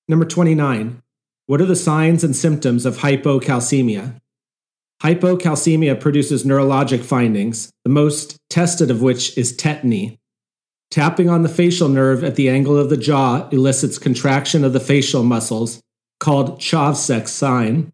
Number 0.07 0.25
29. 0.25 1.01
What 1.47 1.61
are 1.61 1.65
the 1.65 1.75
signs 1.75 2.23
and 2.23 2.35
symptoms 2.35 2.85
of 2.85 2.99
hypocalcemia? 2.99 4.19
Hypocalcemia 5.01 5.99
produces 5.99 6.43
neurologic 6.43 7.03
findings, 7.03 7.71
the 7.83 7.89
most 7.89 8.37
tested 8.51 8.91
of 8.91 9.01
which 9.01 9.35
is 9.39 9.57
tetany. 9.57 10.18
Tapping 10.91 11.29
on 11.29 11.43
the 11.43 11.49
facial 11.49 11.87
nerve 11.87 12.23
at 12.23 12.35
the 12.35 12.49
angle 12.49 12.77
of 12.77 12.89
the 12.89 12.97
jaw 12.97 13.47
elicits 13.51 13.99
contraction 13.99 14.63
of 14.63 14.73
the 14.73 14.79
facial 14.79 15.23
muscles, 15.23 15.81
called 16.19 16.59
Chvostek's 16.59 17.31
sign. 17.31 17.93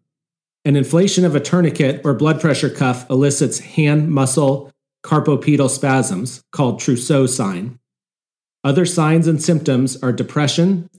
An 0.64 0.76
inflation 0.76 1.24
of 1.24 1.34
a 1.34 1.40
tourniquet 1.40 2.00
or 2.04 2.14
blood 2.14 2.40
pressure 2.40 2.70
cuff 2.70 3.08
elicits 3.08 3.60
hand 3.60 4.10
muscle 4.10 4.72
carpopedal 5.06 5.68
spasms, 5.68 6.42
called 6.50 6.80
Trousseau 6.80 7.26
sign. 7.26 7.78
Other 8.64 8.84
signs 8.84 9.28
and 9.28 9.40
symptoms 9.40 9.96
are 10.02 10.12
depression, 10.12 10.90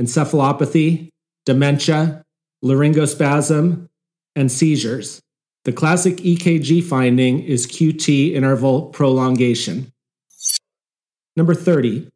encephalopathy, 0.00 1.08
dementia, 1.44 2.22
laryngospasm, 2.64 3.88
and 4.36 4.52
seizures. 4.52 5.20
The 5.64 5.72
classic 5.72 6.18
EKG 6.18 6.84
finding 6.84 7.42
is 7.42 7.66
QT 7.66 8.34
interval 8.34 8.86
prolongation. 8.90 9.90
Number 11.36 11.54
30. 11.54 12.08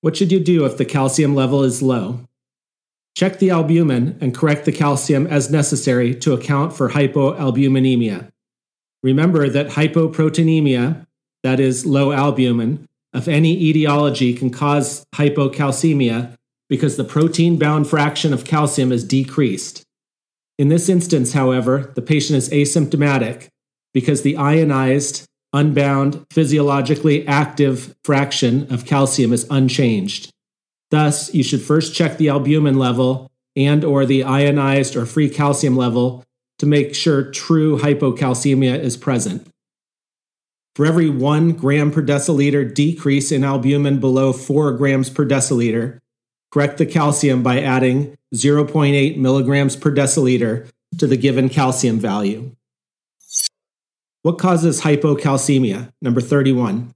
What 0.00 0.16
should 0.16 0.32
you 0.32 0.40
do 0.40 0.64
if 0.64 0.78
the 0.78 0.84
calcium 0.84 1.34
level 1.34 1.62
is 1.62 1.82
low? 1.82 2.26
Check 3.14 3.38
the 3.38 3.50
albumin 3.50 4.16
and 4.20 4.34
correct 4.34 4.64
the 4.64 4.72
calcium 4.72 5.26
as 5.26 5.50
necessary 5.50 6.14
to 6.16 6.32
account 6.32 6.74
for 6.74 6.90
hypoalbuminemia. 6.90 8.30
Remember 9.02 9.48
that 9.48 9.68
hypoproteinemia, 9.68 11.06
that 11.42 11.60
is, 11.60 11.84
low 11.84 12.12
albumin, 12.12 12.88
of 13.12 13.28
any 13.28 13.62
etiology 13.62 14.32
can 14.32 14.48
cause 14.50 15.04
hypocalcemia 15.14 16.34
because 16.68 16.96
the 16.96 17.04
protein 17.04 17.58
bound 17.58 17.86
fraction 17.86 18.32
of 18.32 18.44
calcium 18.44 18.90
is 18.90 19.04
decreased. 19.04 19.84
In 20.58 20.68
this 20.68 20.88
instance, 20.88 21.34
however, 21.34 21.92
the 21.94 22.02
patient 22.02 22.38
is 22.38 22.48
asymptomatic 22.48 23.48
because 23.92 24.22
the 24.22 24.36
ionized, 24.38 25.26
unbound, 25.52 26.24
physiologically 26.30 27.26
active 27.26 27.94
fraction 28.04 28.72
of 28.72 28.86
calcium 28.86 29.32
is 29.32 29.46
unchanged. 29.50 30.30
Thus, 30.90 31.32
you 31.34 31.42
should 31.42 31.62
first 31.62 31.94
check 31.94 32.18
the 32.18 32.28
albumin 32.28 32.78
level 32.78 33.30
and 33.56 33.84
or 33.84 34.06
the 34.06 34.24
ionized 34.24 34.96
or 34.96 35.06
free 35.06 35.28
calcium 35.28 35.76
level 35.76 36.24
to 36.58 36.66
make 36.66 36.94
sure 36.94 37.30
true 37.30 37.78
hypocalcemia 37.78 38.78
is 38.78 38.96
present. 38.96 39.46
For 40.74 40.86
every 40.86 41.10
1 41.10 41.52
gram 41.52 41.90
per 41.90 42.02
deciliter 42.02 42.72
decrease 42.72 43.30
in 43.30 43.44
albumin 43.44 44.00
below 44.00 44.32
4 44.32 44.72
grams 44.72 45.10
per 45.10 45.26
deciliter, 45.26 45.98
correct 46.50 46.78
the 46.78 46.86
calcium 46.86 47.42
by 47.42 47.60
adding 47.60 48.16
0.8 48.34 49.16
milligrams 49.18 49.76
per 49.76 49.94
deciliter 49.94 50.70
to 50.98 51.06
the 51.06 51.16
given 51.16 51.48
calcium 51.48 51.98
value. 51.98 52.54
What 54.22 54.38
causes 54.38 54.82
hypocalcemia? 54.82 55.92
Number 56.00 56.20
31. 56.20 56.94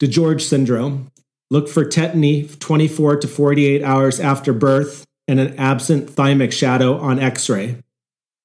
DiGeorge 0.00 0.42
syndrome. 0.42 1.10
Look 1.50 1.68
for 1.68 1.84
tetany 1.84 2.58
24 2.58 3.16
to 3.16 3.28
48 3.28 3.82
hours 3.82 4.20
after 4.20 4.52
birth 4.52 5.04
and 5.28 5.40
an 5.40 5.56
absent 5.56 6.08
thymic 6.10 6.52
shadow 6.52 6.96
on 6.98 7.18
x 7.18 7.48
ray. 7.48 7.78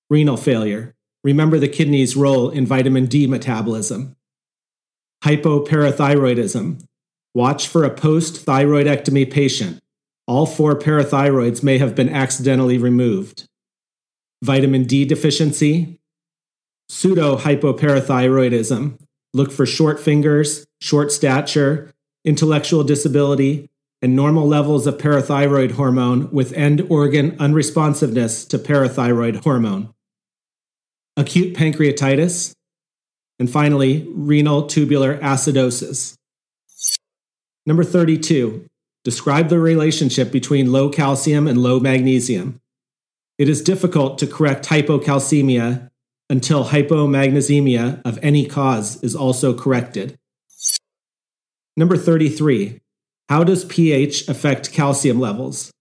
Renal 0.09 0.37
failure. 0.37 0.95
Remember 1.23 1.59
the 1.59 1.67
kidney's 1.67 2.15
role 2.15 2.49
in 2.49 2.65
vitamin 2.65 3.05
D 3.05 3.27
metabolism. 3.27 4.15
Hypoparathyroidism. 5.23 6.83
Watch 7.33 7.67
for 7.67 7.83
a 7.83 7.89
post 7.89 8.45
thyroidectomy 8.45 9.31
patient 9.31 9.81
all 10.31 10.45
four 10.45 10.77
parathyroids 10.79 11.61
may 11.61 11.77
have 11.77 11.93
been 11.93 12.07
accidentally 12.07 12.77
removed. 12.77 13.45
Vitamin 14.41 14.85
D 14.85 15.03
deficiency, 15.03 15.99
pseudo 16.91 17.37
hypoparathyroidism. 17.37 18.99
Look 19.33 19.49
for 19.49 19.65
short 19.65 19.97
fingers, 19.97 20.65
short 20.81 21.09
stature, 21.13 21.93
intellectual 22.25 22.83
disability, 22.83 23.69
and 24.01 24.13
normal 24.13 24.45
levels 24.45 24.85
of 24.85 24.97
parathyroid 24.97 25.71
hormone 25.71 26.29
with 26.31 26.51
end 26.51 26.85
organ 26.89 27.31
unresponsiveness 27.37 28.45
to 28.49 28.59
parathyroid 28.59 29.41
hormone. 29.43 29.93
acute 31.15 31.55
pancreatitis, 31.55 32.53
and 33.39 33.49
finally, 33.49 34.07
renal 34.13 34.63
tubular 34.67 35.17
acidosis. 35.19 36.15
Number 37.65 37.83
32. 37.83 38.65
Describe 39.03 39.49
the 39.49 39.59
relationship 39.59 40.31
between 40.31 40.71
low 40.71 40.89
calcium 40.89 41.47
and 41.47 41.61
low 41.61 41.79
magnesium. 41.79 42.59
It 43.37 43.47
is 43.47 43.61
difficult 43.61 44.17
to 44.19 44.27
correct 44.27 44.67
hypocalcemia 44.67 45.90
until 46.31 46.63
hypomagnesemia 46.67 48.01
of 48.05 48.17
any 48.23 48.45
cause 48.45 49.03
is 49.03 49.13
also 49.13 49.53
corrected. 49.53 50.17
Number 51.75 51.97
33. 51.97 52.79
How 53.27 53.43
does 53.43 53.65
pH 53.65 54.29
affect 54.29 54.71
calcium 54.71 55.19
levels? 55.19 55.71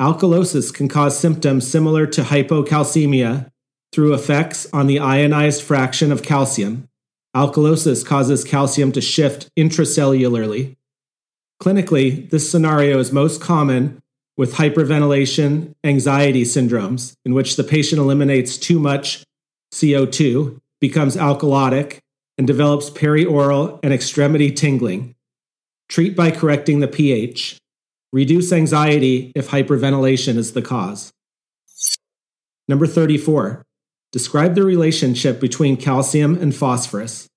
Alkalosis 0.00 0.72
can 0.72 0.86
cause 0.86 1.18
symptoms 1.18 1.66
similar 1.66 2.06
to 2.08 2.20
hypocalcemia 2.22 3.50
through 3.90 4.12
effects 4.12 4.66
on 4.70 4.86
the 4.86 4.98
ionized 4.98 5.62
fraction 5.62 6.12
of 6.12 6.22
calcium. 6.22 6.86
Alkalosis 7.34 8.04
causes 8.04 8.44
calcium 8.44 8.92
to 8.92 9.00
shift 9.00 9.48
intracellularly. 9.58 10.76
Clinically, 11.62 12.28
this 12.28 12.50
scenario 12.50 12.98
is 12.98 13.12
most 13.12 13.40
common 13.40 14.02
with 14.36 14.54
hyperventilation 14.54 15.74
anxiety 15.84 16.42
syndromes, 16.42 17.14
in 17.24 17.32
which 17.32 17.56
the 17.56 17.64
patient 17.64 17.98
eliminates 17.98 18.58
too 18.58 18.78
much 18.78 19.24
CO2, 19.72 20.60
becomes 20.80 21.16
alkalotic, 21.16 21.98
and 22.38 22.46
develops 22.46 22.90
perioral 22.90 23.78
and 23.82 23.92
extremity 23.92 24.50
tingling. 24.50 25.14
Treat 25.88 26.16
by 26.16 26.30
correcting 26.30 26.80
the 26.80 26.88
pH. 26.88 27.58
Reduce 28.12 28.52
anxiety 28.52 29.32
if 29.34 29.48
hyperventilation 29.50 30.36
is 30.36 30.52
the 30.52 30.62
cause. 30.62 31.12
Number 32.68 32.86
34. 32.86 33.64
Describe 34.12 34.54
the 34.54 34.62
relationship 34.62 35.40
between 35.40 35.76
calcium 35.76 36.36
and 36.40 36.54
phosphorus. 36.54 37.28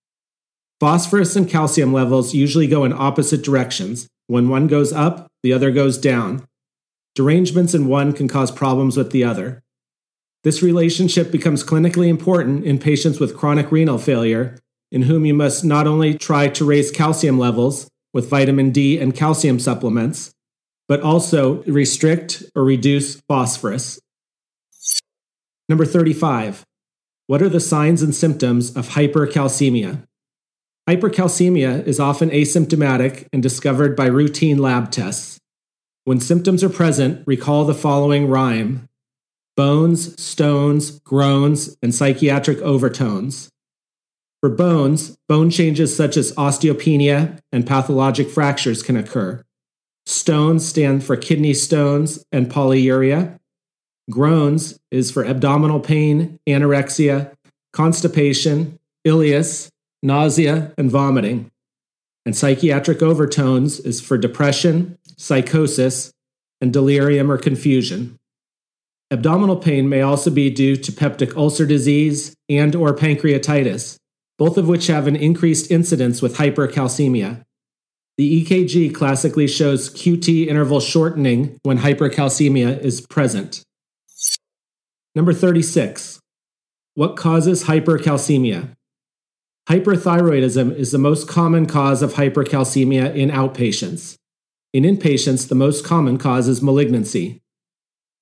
Phosphorus 0.80 1.36
and 1.36 1.50
calcium 1.50 1.94
levels 1.94 2.34
usually 2.34 2.68
go 2.68 2.84
in 2.84 2.94
opposite 2.94 3.44
directions. 3.44 4.08
When 4.28 4.50
one 4.50 4.68
goes 4.68 4.94
up, 4.94 5.28
the 5.42 5.54
other 5.54 5.72
goes 5.72 5.98
down. 5.98 6.46
Derangements 7.16 7.74
in 7.74 7.88
one 7.88 8.14
can 8.14 8.28
cause 8.28 8.52
problems 8.52 8.98
with 8.98 9.12
the 9.12 9.24
other. 9.24 9.63
This 10.44 10.62
relationship 10.62 11.32
becomes 11.32 11.64
clinically 11.64 12.10
important 12.10 12.66
in 12.66 12.78
patients 12.78 13.20
with 13.20 13.38
chronic 13.38 13.72
renal 13.72 13.98
failure, 13.98 14.58
in 14.92 15.04
whom 15.04 15.26
you 15.26 15.34
must 15.34 15.64
not 15.64 15.88
only 15.88 16.16
try 16.16 16.50
to 16.50 16.66
raise 16.66 16.92
calcium 16.92 17.40
levels 17.40 17.90
with 18.14 18.30
vitamin 18.30 18.72
D 18.72 19.00
and 19.00 19.16
calcium 19.16 19.58
supplements, 19.58 20.34
but 20.90 21.02
also 21.02 21.64
restrict 21.64 22.44
or 22.56 22.64
reduce 22.66 23.22
phosphorus. 23.22 24.00
Number 25.70 25.86
35. 25.86 26.66
What 27.28 27.42
are 27.42 27.50
the 27.50 27.62
signs 27.62 28.04
and 28.04 28.14
symptoms 28.14 28.76
of 28.76 28.90
hypercalcemia? 28.90 30.04
Hypercalcemia 30.90 31.88
is 31.88 32.02
often 32.02 32.30
asymptomatic 32.30 33.28
and 33.32 33.42
discovered 33.42 33.96
by 33.96 34.08
routine 34.08 34.58
lab 34.58 34.92
tests. 34.92 35.40
When 36.04 36.20
symptoms 36.20 36.66
are 36.66 36.70
present, 36.70 37.26
recall 37.26 37.64
the 37.64 37.74
following 37.74 38.28
rhyme 38.28 38.90
bones, 39.56 40.22
stones, 40.22 41.00
groans, 41.00 41.78
and 41.82 41.94
psychiatric 41.94 42.60
overtones. 42.60 43.50
For 44.42 44.50
bones, 44.50 45.16
bone 45.30 45.50
changes 45.50 45.96
such 45.96 46.18
as 46.18 46.34
osteopenia 46.34 47.40
and 47.52 47.66
pathologic 47.66 48.30
fractures 48.30 48.84
can 48.84 48.98
occur. 48.98 49.44
Stones 50.06 50.66
stand 50.66 51.04
for 51.04 51.16
kidney 51.16 51.54
stones 51.54 52.26
and 52.32 52.52
polyuria. 52.52 53.40
Groans 54.10 54.78
is 54.92 55.12
for 55.12 55.24
abdominal 55.24 55.80
pain, 55.80 56.40
anorexia, 56.46 57.34
constipation, 57.72 58.80
ileus, 59.08 59.70
nausea, 60.02 60.74
and 60.78 60.92
vomiting. 60.92 61.50
And 62.26 62.36
psychiatric 62.36 63.02
overtones 63.02 63.80
is 63.80 64.02
for 64.02 64.18
depression, 64.18 64.98
psychosis, 65.18 66.12
and 66.60 66.74
delirium 66.74 67.32
or 67.32 67.38
confusion. 67.38 68.20
Abdominal 69.14 69.58
pain 69.58 69.88
may 69.88 70.02
also 70.02 70.32
be 70.32 70.50
due 70.50 70.76
to 70.76 70.92
peptic 70.92 71.38
ulcer 71.38 71.68
disease 71.68 72.34
and 72.50 72.76
or 72.76 72.96
pancreatitis, 72.96 73.98
both 74.40 74.58
of 74.58 74.68
which 74.68 74.88
have 74.88 75.06
an 75.06 75.16
increased 75.16 75.70
incidence 75.70 76.20
with 76.20 76.38
hypercalcemia. 76.38 77.44
The 78.18 78.44
EKG 78.44 78.92
classically 78.92 79.48
shows 79.48 79.94
QT 79.94 80.48
interval 80.48 80.80
shortening 80.80 81.60
when 81.62 81.78
hypercalcemia 81.78 82.80
is 82.80 83.02
present. 83.02 83.62
Number 85.14 85.32
36. 85.32 86.20
What 86.96 87.16
causes 87.16 87.66
hypercalcemia? 87.66 88.72
Hyperthyroidism 89.70 90.76
is 90.76 90.92
the 90.92 90.98
most 90.98 91.28
common 91.28 91.68
cause 91.68 92.02
of 92.02 92.14
hypercalcemia 92.14 93.16
in 93.16 93.30
outpatients. 93.30 94.16
In 94.74 94.86
inpatients, 94.86 95.48
the 95.48 95.56
most 95.56 95.86
common 95.86 96.18
cause 96.18 96.48
is 96.48 96.64
malignancy. 96.64 97.43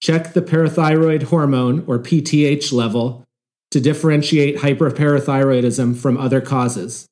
Check 0.02 0.34
the 0.34 0.42
parathyroid 0.42 1.24
hormone 1.24 1.84
or 1.88 2.00
PTH 2.00 2.74
level 2.74 3.24
to 3.72 3.80
differentiate 3.80 4.58
hyperparathyroidism 4.58 5.96
from 5.96 6.18
other 6.18 6.42
causes. 6.42 7.08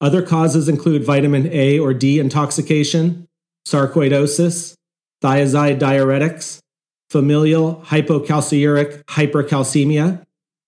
Other 0.00 0.22
causes 0.22 0.68
include 0.68 1.04
vitamin 1.04 1.46
A 1.52 1.78
or 1.78 1.94
D 1.94 2.18
intoxication, 2.18 3.28
sarcoidosis, 3.66 4.74
thiazide 5.22 5.78
diuretics, 5.78 6.60
familial 7.10 7.82
hypocalciuric 7.86 9.04
hypercalcemia. 9.04 10.24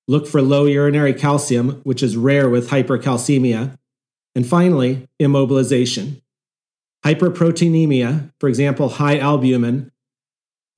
Look 0.09 0.27
for 0.27 0.43
low 0.43 0.67
urinary 0.67 1.15
calcium, 1.15 1.81
which 1.85 2.03
is 2.03 2.17
rare 2.17 2.51
with 2.51 2.71
hypercalcemia. 2.71 3.77
And 4.35 4.47
finally, 4.47 5.09
immobilization. 5.21 6.21
Hyperproteinemia, 7.05 8.33
for 8.41 8.49
example, 8.49 8.89
high 8.89 9.19
albumin, 9.19 9.92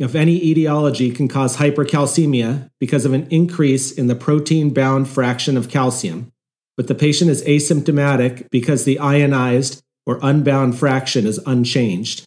of 0.01 0.17
any 0.17 0.43
etiology 0.45 1.11
can 1.11 1.29
cause 1.29 1.57
hypercalcemia 1.57 2.69
because 2.81 3.05
of 3.05 3.13
an 3.13 3.27
increase 3.31 3.93
in 3.93 4.09
the 4.09 4.17
protein 4.17 4.75
bound 4.75 5.09
fraction 5.09 5.57
of 5.57 5.69
calcium 5.69 6.33
but 6.77 6.89
the 6.89 6.95
patient 6.95 7.31
is 7.31 7.45
asymptomatic 7.45 8.49
because 8.51 8.85
the 8.85 8.99
ionized 8.99 9.83
or 10.07 10.19
unbound 10.23 10.79
fraction 10.79 11.27
is 11.27 11.41
unchanged. 11.47 12.25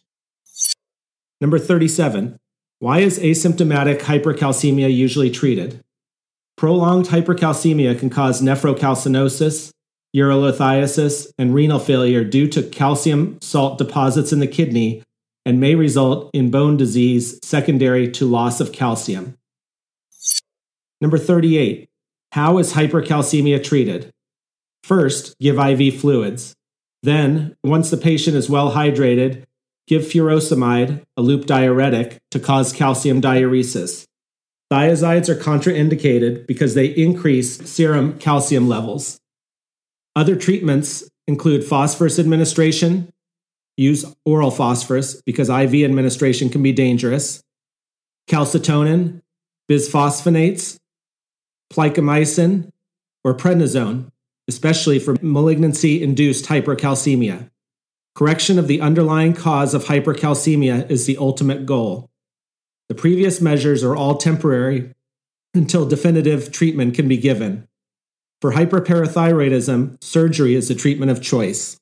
Number 1.40 1.58
37. 1.58 2.38
Why 2.80 3.00
is 3.00 3.18
asymptomatic 3.18 4.00
hypercalcemia 4.00 4.94
usually 4.94 5.30
treated? 5.30 5.82
Prolonged 6.56 7.06
hypercalcemia 7.06 7.98
can 7.98 8.10
cause 8.10 8.40
nephrocalcinosis, 8.42 9.70
urolithiasis, 10.16 11.28
and 11.38 11.54
renal 11.54 11.78
failure 11.78 12.24
due 12.24 12.48
to 12.48 12.62
calcium 12.62 13.38
salt 13.40 13.78
deposits 13.78 14.32
in 14.32 14.40
the 14.40 14.46
kidney 14.46 15.02
and 15.44 15.60
may 15.60 15.74
result 15.74 16.30
in 16.32 16.50
bone 16.50 16.76
disease 16.76 17.38
secondary 17.42 18.10
to 18.12 18.26
loss 18.26 18.60
of 18.60 18.72
calcium. 18.72 19.36
Number 21.00 21.18
38. 21.18 21.88
How 22.32 22.58
is 22.58 22.72
hypercalcemia 22.74 23.62
treated? 23.62 24.12
First, 24.82 25.38
give 25.38 25.58
IV 25.58 26.00
fluids. 26.00 26.54
Then, 27.02 27.56
once 27.62 27.90
the 27.90 27.96
patient 27.96 28.36
is 28.36 28.50
well 28.50 28.72
hydrated, 28.72 29.44
give 29.86 30.02
furosemide, 30.02 31.02
a 31.16 31.22
loop 31.22 31.46
diuretic, 31.46 32.18
to 32.30 32.40
cause 32.40 32.72
calcium 32.72 33.20
diuresis. 33.20 34.06
Thiazides 34.72 35.28
are 35.28 35.34
contraindicated 35.34 36.46
because 36.46 36.74
they 36.74 36.86
increase 36.86 37.58
serum 37.70 38.18
calcium 38.18 38.68
levels. 38.68 39.18
Other 40.14 40.36
treatments 40.36 41.08
include 41.26 41.64
phosphorus 41.64 42.18
administration, 42.18 43.10
use 43.78 44.04
oral 44.24 44.50
phosphorus 44.50 45.22
because 45.22 45.48
IV 45.48 45.74
administration 45.74 46.50
can 46.50 46.62
be 46.62 46.72
dangerous, 46.72 47.42
calcitonin, 48.28 49.22
bisphosphonates, 49.70 50.78
plicamycin, 51.72 52.70
or 53.24 53.34
prednisone 53.34 54.10
especially 54.48 54.98
for 54.98 55.14
malignancy 55.20 56.02
induced 56.02 56.46
hypercalcemia. 56.46 57.50
Correction 58.14 58.58
of 58.58 58.66
the 58.66 58.80
underlying 58.80 59.34
cause 59.34 59.74
of 59.74 59.84
hypercalcemia 59.84 60.90
is 60.90 61.06
the 61.06 61.18
ultimate 61.18 61.66
goal. 61.66 62.10
The 62.88 62.94
previous 62.94 63.40
measures 63.40 63.84
are 63.84 63.94
all 63.94 64.16
temporary 64.16 64.94
until 65.54 65.86
definitive 65.86 66.50
treatment 66.50 66.94
can 66.94 67.06
be 67.06 67.18
given. 67.18 67.68
For 68.40 68.52
hyperparathyroidism, 68.52 70.02
surgery 70.02 70.54
is 70.54 70.68
the 70.68 70.74
treatment 70.74 71.10
of 71.10 71.22
choice. 71.22 71.78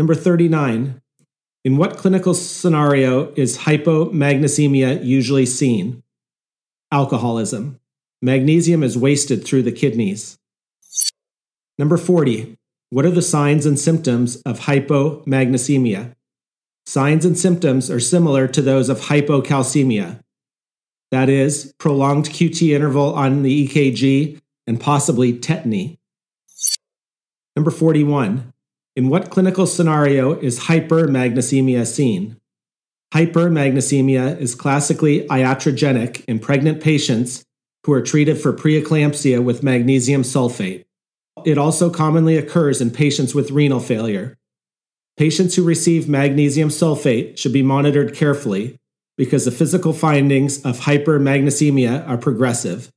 Number 0.00 0.14
39. 0.14 1.02
In 1.62 1.76
what 1.76 1.98
clinical 1.98 2.32
scenario 2.32 3.34
is 3.34 3.58
hypomagnesemia 3.58 5.04
usually 5.04 5.44
seen? 5.44 6.02
Alcoholism. 6.90 7.78
Magnesium 8.22 8.82
is 8.82 8.96
wasted 8.96 9.44
through 9.44 9.64
the 9.64 9.70
kidneys. 9.70 10.38
Number 11.78 11.98
40. 11.98 12.56
What 12.88 13.04
are 13.04 13.10
the 13.10 13.20
signs 13.20 13.66
and 13.66 13.78
symptoms 13.78 14.40
of 14.46 14.60
hypomagnesemia? 14.60 16.14
Signs 16.86 17.26
and 17.26 17.38
symptoms 17.38 17.90
are 17.90 18.00
similar 18.00 18.48
to 18.48 18.62
those 18.62 18.88
of 18.88 19.00
hypocalcemia. 19.00 20.20
that 21.10 21.28
is, 21.28 21.74
prolonged 21.76 22.30
QT 22.30 22.74
interval 22.74 23.12
on 23.12 23.42
the 23.42 23.68
EKG, 23.68 24.40
and 24.66 24.80
possibly 24.80 25.34
tetany. 25.34 25.98
Number 27.54 27.70
41. 27.70 28.54
In 29.00 29.08
what 29.08 29.30
clinical 29.30 29.66
scenario 29.66 30.38
is 30.38 30.64
hypermagnesemia 30.64 31.86
seen? 31.86 32.36
Hypermagnesemia 33.14 34.38
is 34.38 34.54
classically 34.54 35.26
iatrogenic 35.28 36.22
in 36.28 36.38
pregnant 36.38 36.82
patients 36.82 37.42
who 37.86 37.94
are 37.94 38.02
treated 38.02 38.38
for 38.38 38.52
preeclampsia 38.52 39.42
with 39.42 39.62
magnesium 39.62 40.20
sulfate. 40.20 40.84
It 41.46 41.56
also 41.56 41.88
commonly 41.88 42.36
occurs 42.36 42.82
in 42.82 42.90
patients 42.90 43.34
with 43.34 43.50
renal 43.50 43.80
failure. 43.80 44.36
Patients 45.16 45.56
who 45.56 45.64
receive 45.64 46.06
magnesium 46.06 46.68
sulfate 46.68 47.38
should 47.38 47.54
be 47.54 47.62
monitored 47.62 48.14
carefully 48.14 48.76
because 49.16 49.46
the 49.46 49.50
physical 49.50 49.94
findings 49.94 50.60
of 50.62 50.80
hypermagnesemia 50.80 52.06
are 52.06 52.18
progressive. 52.18 52.90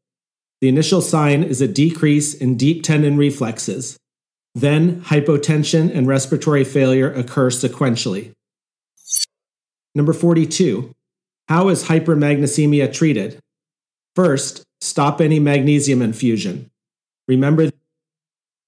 The 0.60 0.68
initial 0.68 1.00
sign 1.00 1.44
is 1.44 1.62
a 1.62 1.68
decrease 1.70 2.34
in 2.34 2.58
deep 2.58 2.84
tendon 2.84 3.16
reflexes. 3.16 3.98
Then 4.56 5.02
hypotension 5.02 5.94
and 5.96 6.08
respiratory 6.08 6.64
failure 6.64 7.12
occur 7.12 7.50
sequentially. 7.50 8.34
Number 9.96 10.14
42. 10.14 10.94
How 11.50 11.70
is 11.70 11.86
hypermagnesemia 11.86 12.94
treated? 12.94 13.40
First, 14.16 14.64
stop 14.82 15.20
any 15.22 15.40
magnesium 15.40 16.02
infusion. 16.02 16.70
Remember 17.28 17.72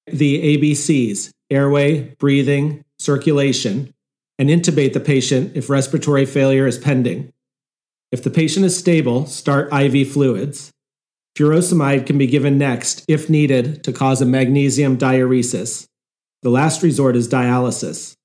the 0.07 0.57
ABCs 0.57 1.31
airway, 1.49 2.15
breathing, 2.19 2.83
circulation, 2.97 3.93
and 4.37 4.49
intubate 4.49 4.93
the 4.93 4.99
patient 4.99 5.55
if 5.55 5.69
respiratory 5.69 6.25
failure 6.25 6.67
is 6.67 6.77
pending. 6.77 7.31
If 8.11 8.23
the 8.23 8.29
patient 8.29 8.65
is 8.65 8.77
stable, 8.77 9.25
start 9.25 9.71
IV 9.73 10.11
fluids. 10.11 10.71
Furosemide 11.35 12.05
can 12.05 12.17
be 12.17 12.27
given 12.27 12.57
next 12.57 13.03
if 13.09 13.29
needed 13.29 13.83
to 13.83 13.91
cause 13.91 14.21
a 14.21 14.25
magnesium 14.25 14.97
diuresis. 14.97 15.85
The 16.43 16.49
last 16.49 16.81
resort 16.81 17.17
is 17.17 17.27
dialysis. 17.27 18.15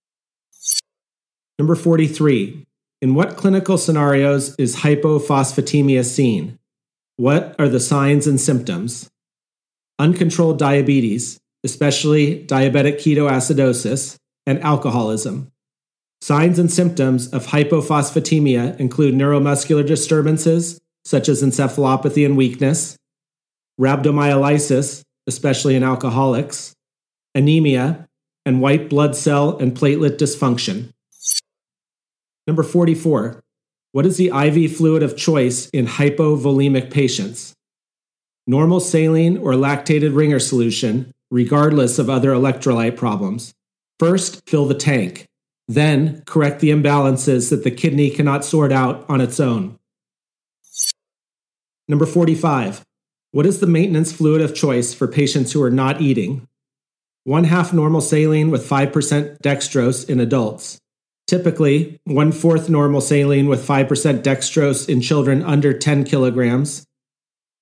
Number 1.58 1.74
43. 1.74 2.66
In 3.02 3.14
what 3.14 3.36
clinical 3.36 3.78
scenarios 3.78 4.54
is 4.56 4.76
hypophosphatemia 4.76 6.04
seen? 6.04 6.58
What 7.16 7.56
are 7.58 7.68
the 7.68 7.80
signs 7.80 8.26
and 8.28 8.40
symptoms? 8.40 9.10
Uncontrolled 9.98 10.58
diabetes, 10.58 11.40
especially 11.64 12.46
diabetic 12.46 12.96
ketoacidosis, 12.96 14.16
and 14.46 14.62
alcoholism. 14.62 15.50
Signs 16.22 16.58
and 16.58 16.70
symptoms 16.70 17.28
of 17.28 17.46
hypophosphatemia 17.46 18.78
include 18.78 19.14
neuromuscular 19.14 19.86
disturbances, 19.86 20.78
such 21.04 21.28
as 21.28 21.42
encephalopathy 21.42 22.24
and 22.24 22.36
weakness, 22.36 22.96
rhabdomyolysis, 23.80 25.02
especially 25.26 25.74
in 25.74 25.82
alcoholics, 25.82 26.74
anemia, 27.34 28.06
and 28.44 28.60
white 28.60 28.88
blood 28.88 29.16
cell 29.16 29.56
and 29.58 29.76
platelet 29.76 30.16
dysfunction. 30.18 30.90
Number 32.46 32.62
44. 32.62 33.42
What 33.92 34.06
is 34.06 34.16
the 34.16 34.28
IV 34.28 34.76
fluid 34.76 35.02
of 35.02 35.16
choice 35.16 35.68
in 35.70 35.86
hypovolemic 35.86 36.90
patients? 36.90 37.54
Normal 38.46 38.80
saline 38.80 39.36
or 39.36 39.52
lactated 39.52 40.14
ringer 40.14 40.38
solution, 40.38 41.12
regardless 41.30 41.98
of 41.98 42.08
other 42.08 42.30
electrolyte 42.30 42.96
problems. 42.96 43.52
First, 43.98 44.48
fill 44.48 44.66
the 44.66 44.74
tank. 44.74 45.26
Then, 45.68 46.22
correct 46.26 46.60
the 46.60 46.70
imbalances 46.70 47.50
that 47.50 47.62
the 47.62 47.70
kidney 47.70 48.10
cannot 48.10 48.44
sort 48.44 48.72
out 48.72 49.04
on 49.08 49.20
its 49.20 49.38
own. 49.38 49.78
Number 51.88 52.06
45. 52.06 52.84
What 53.32 53.46
is 53.46 53.60
the 53.60 53.66
maintenance 53.68 54.10
fluid 54.12 54.40
of 54.40 54.56
choice 54.56 54.92
for 54.92 55.06
patients 55.06 55.52
who 55.52 55.62
are 55.62 55.70
not 55.70 56.00
eating? 56.00 56.48
One 57.22 57.44
half 57.44 57.72
normal 57.72 58.00
saline 58.00 58.50
with 58.50 58.68
5% 58.68 59.38
dextrose 59.38 60.08
in 60.08 60.18
adults. 60.18 60.80
Typically, 61.28 62.00
one 62.02 62.32
fourth 62.32 62.68
normal 62.68 63.00
saline 63.00 63.46
with 63.46 63.64
5% 63.64 63.86
dextrose 64.22 64.88
in 64.88 65.00
children 65.00 65.44
under 65.44 65.72
10 65.72 66.02
kilograms, 66.02 66.84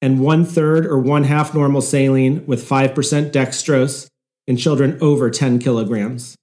and 0.01 0.21
one 0.21 0.47
third 0.47 0.87
or 0.87 0.99
one 0.99 1.25
half 1.25 1.53
normal 1.53 1.83
saline 1.83 2.47
with 2.47 2.67
5% 2.67 3.31
dextrose 3.31 4.09
in 4.47 4.57
children 4.57 4.97
over 5.03 5.29
10 5.29 5.59
kilograms. 5.59 6.35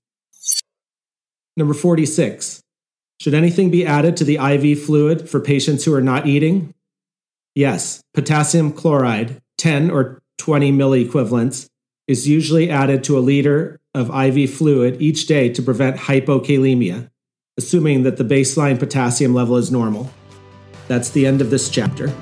Number 1.58 1.74
46. 1.74 2.62
Should 3.20 3.34
anything 3.34 3.72
be 3.72 3.88
added 3.88 4.18
to 4.18 4.24
the 4.24 4.36
IV 4.36 4.84
fluid 4.84 5.28
for 5.28 5.40
patients 5.40 5.84
who 5.84 5.96
are 5.96 6.02
not 6.02 6.28
eating? 6.28 6.76
Yes, 7.56 8.02
potassium 8.14 8.74
chloride, 8.74 9.42
10 9.58 9.90
or 9.90 10.22
20 10.40 10.74
milliequivalents, 10.74 11.68
is 12.06 12.28
usually 12.28 12.70
added 12.70 13.02
to 13.06 13.18
a 13.18 13.22
liter 13.22 13.80
of 13.94 14.10
IV 14.14 14.52
fluid 14.52 15.02
each 15.02 15.26
day 15.26 15.48
to 15.54 15.62
prevent 15.62 15.96
hypokalemia, 15.96 17.10
assuming 17.58 18.04
that 18.04 18.18
the 18.18 18.26
baseline 18.26 18.78
potassium 18.78 19.34
level 19.34 19.56
is 19.56 19.72
normal. 19.72 20.12
That's 20.90 21.12
the 21.12 21.26
end 21.26 21.40
of 21.40 21.50
this 21.50 21.70
chapter. 21.70 22.14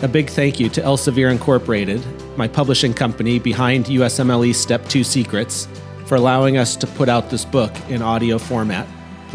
A 0.00 0.08
big 0.08 0.30
thank 0.30 0.58
you 0.58 0.70
to 0.70 0.80
Elsevier 0.80 1.30
Incorporated, 1.30 2.02
my 2.38 2.48
publishing 2.48 2.94
company 2.94 3.38
behind 3.38 3.86
USMLE 3.86 4.54
Step 4.54 4.88
2 4.88 5.04
Secrets, 5.04 5.68
for 6.06 6.14
allowing 6.14 6.56
us 6.56 6.76
to 6.76 6.86
put 6.86 7.10
out 7.10 7.28
this 7.28 7.44
book 7.44 7.72
in 7.90 8.00
audio 8.00 8.38
format. 8.38 8.86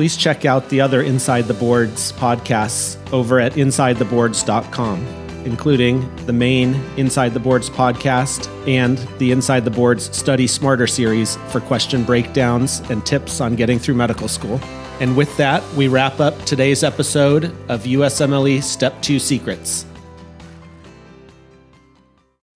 Please 0.02 0.18
check 0.18 0.46
out 0.46 0.68
the 0.70 0.82
other 0.82 1.04
Inside 1.04 1.44
the 1.44 1.54
Boards 1.54 2.12
podcasts 2.14 2.98
over 3.14 3.40
at 3.40 3.52
InsideTheBoards.com, 3.52 5.06
including 5.46 6.16
the 6.26 6.34
main 6.34 6.74
Inside 6.98 7.36
the 7.36 7.40
Boards 7.40 7.70
podcast 7.70 8.50
and 8.68 8.98
the 9.20 9.32
Inside 9.32 9.64
the 9.64 9.70
Boards 9.70 10.06
Study 10.18 10.48
Smarter 10.48 10.88
series 10.88 11.36
for 11.50 11.60
question 11.60 12.04
breakdowns 12.04 12.80
and 12.90 13.06
tips 13.06 13.40
on 13.42 13.56
getting 13.56 13.78
through 13.78 13.94
medical 13.94 14.28
school. 14.28 14.60
And 15.00 15.16
with 15.16 15.38
that, 15.38 15.64
we 15.76 15.88
wrap 15.88 16.20
up 16.20 16.36
today's 16.46 16.84
episode 16.84 17.56
of 17.70 17.84
USMLE 17.84 18.64
Step 18.64 19.00
2 19.04 19.20
Secrets. 19.20 19.86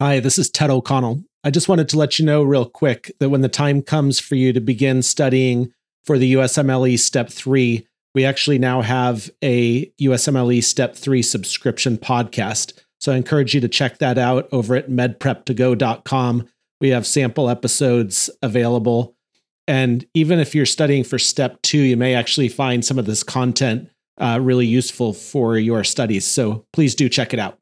Hi, 0.01 0.19
this 0.19 0.39
is 0.39 0.49
Ted 0.49 0.71
O'Connell. 0.71 1.23
I 1.43 1.51
just 1.51 1.69
wanted 1.69 1.89
to 1.89 1.99
let 1.99 2.17
you 2.17 2.25
know 2.25 2.41
real 2.41 2.65
quick 2.65 3.13
that 3.19 3.29
when 3.29 3.41
the 3.41 3.49
time 3.49 3.83
comes 3.83 4.19
for 4.19 4.33
you 4.33 4.51
to 4.51 4.59
begin 4.59 5.03
studying 5.03 5.71
for 6.05 6.17
the 6.17 6.33
USMLE 6.33 6.99
Step 6.99 7.29
3, 7.29 7.87
we 8.13 8.25
actually 8.25 8.59
now 8.59 8.81
have 8.81 9.29
a 9.43 9.87
USMLE 10.01 10.63
Step 10.63 10.95
3 10.95 11.21
subscription 11.21 11.97
podcast. 11.97 12.73
So 12.99 13.11
I 13.11 13.17
encourage 13.17 13.53
you 13.53 13.61
to 13.61 13.67
check 13.67 13.97
that 13.97 14.17
out 14.17 14.47
over 14.51 14.75
at 14.75 14.89
medprep2go.com. 14.89 16.47
We 16.79 16.89
have 16.89 17.05
sample 17.05 17.49
episodes 17.49 18.29
available. 18.41 19.15
And 19.67 20.05
even 20.13 20.39
if 20.39 20.53
you're 20.53 20.65
studying 20.65 21.03
for 21.03 21.19
Step 21.19 21.61
2, 21.63 21.79
you 21.79 21.97
may 21.97 22.13
actually 22.13 22.49
find 22.49 22.85
some 22.85 22.99
of 22.99 23.05
this 23.05 23.23
content 23.23 23.89
uh, 24.17 24.39
really 24.41 24.65
useful 24.65 25.11
for 25.11 25.57
your 25.57 25.83
studies. 25.83 26.25
So 26.25 26.65
please 26.71 26.95
do 26.95 27.09
check 27.09 27.33
it 27.33 27.39
out. 27.39 27.59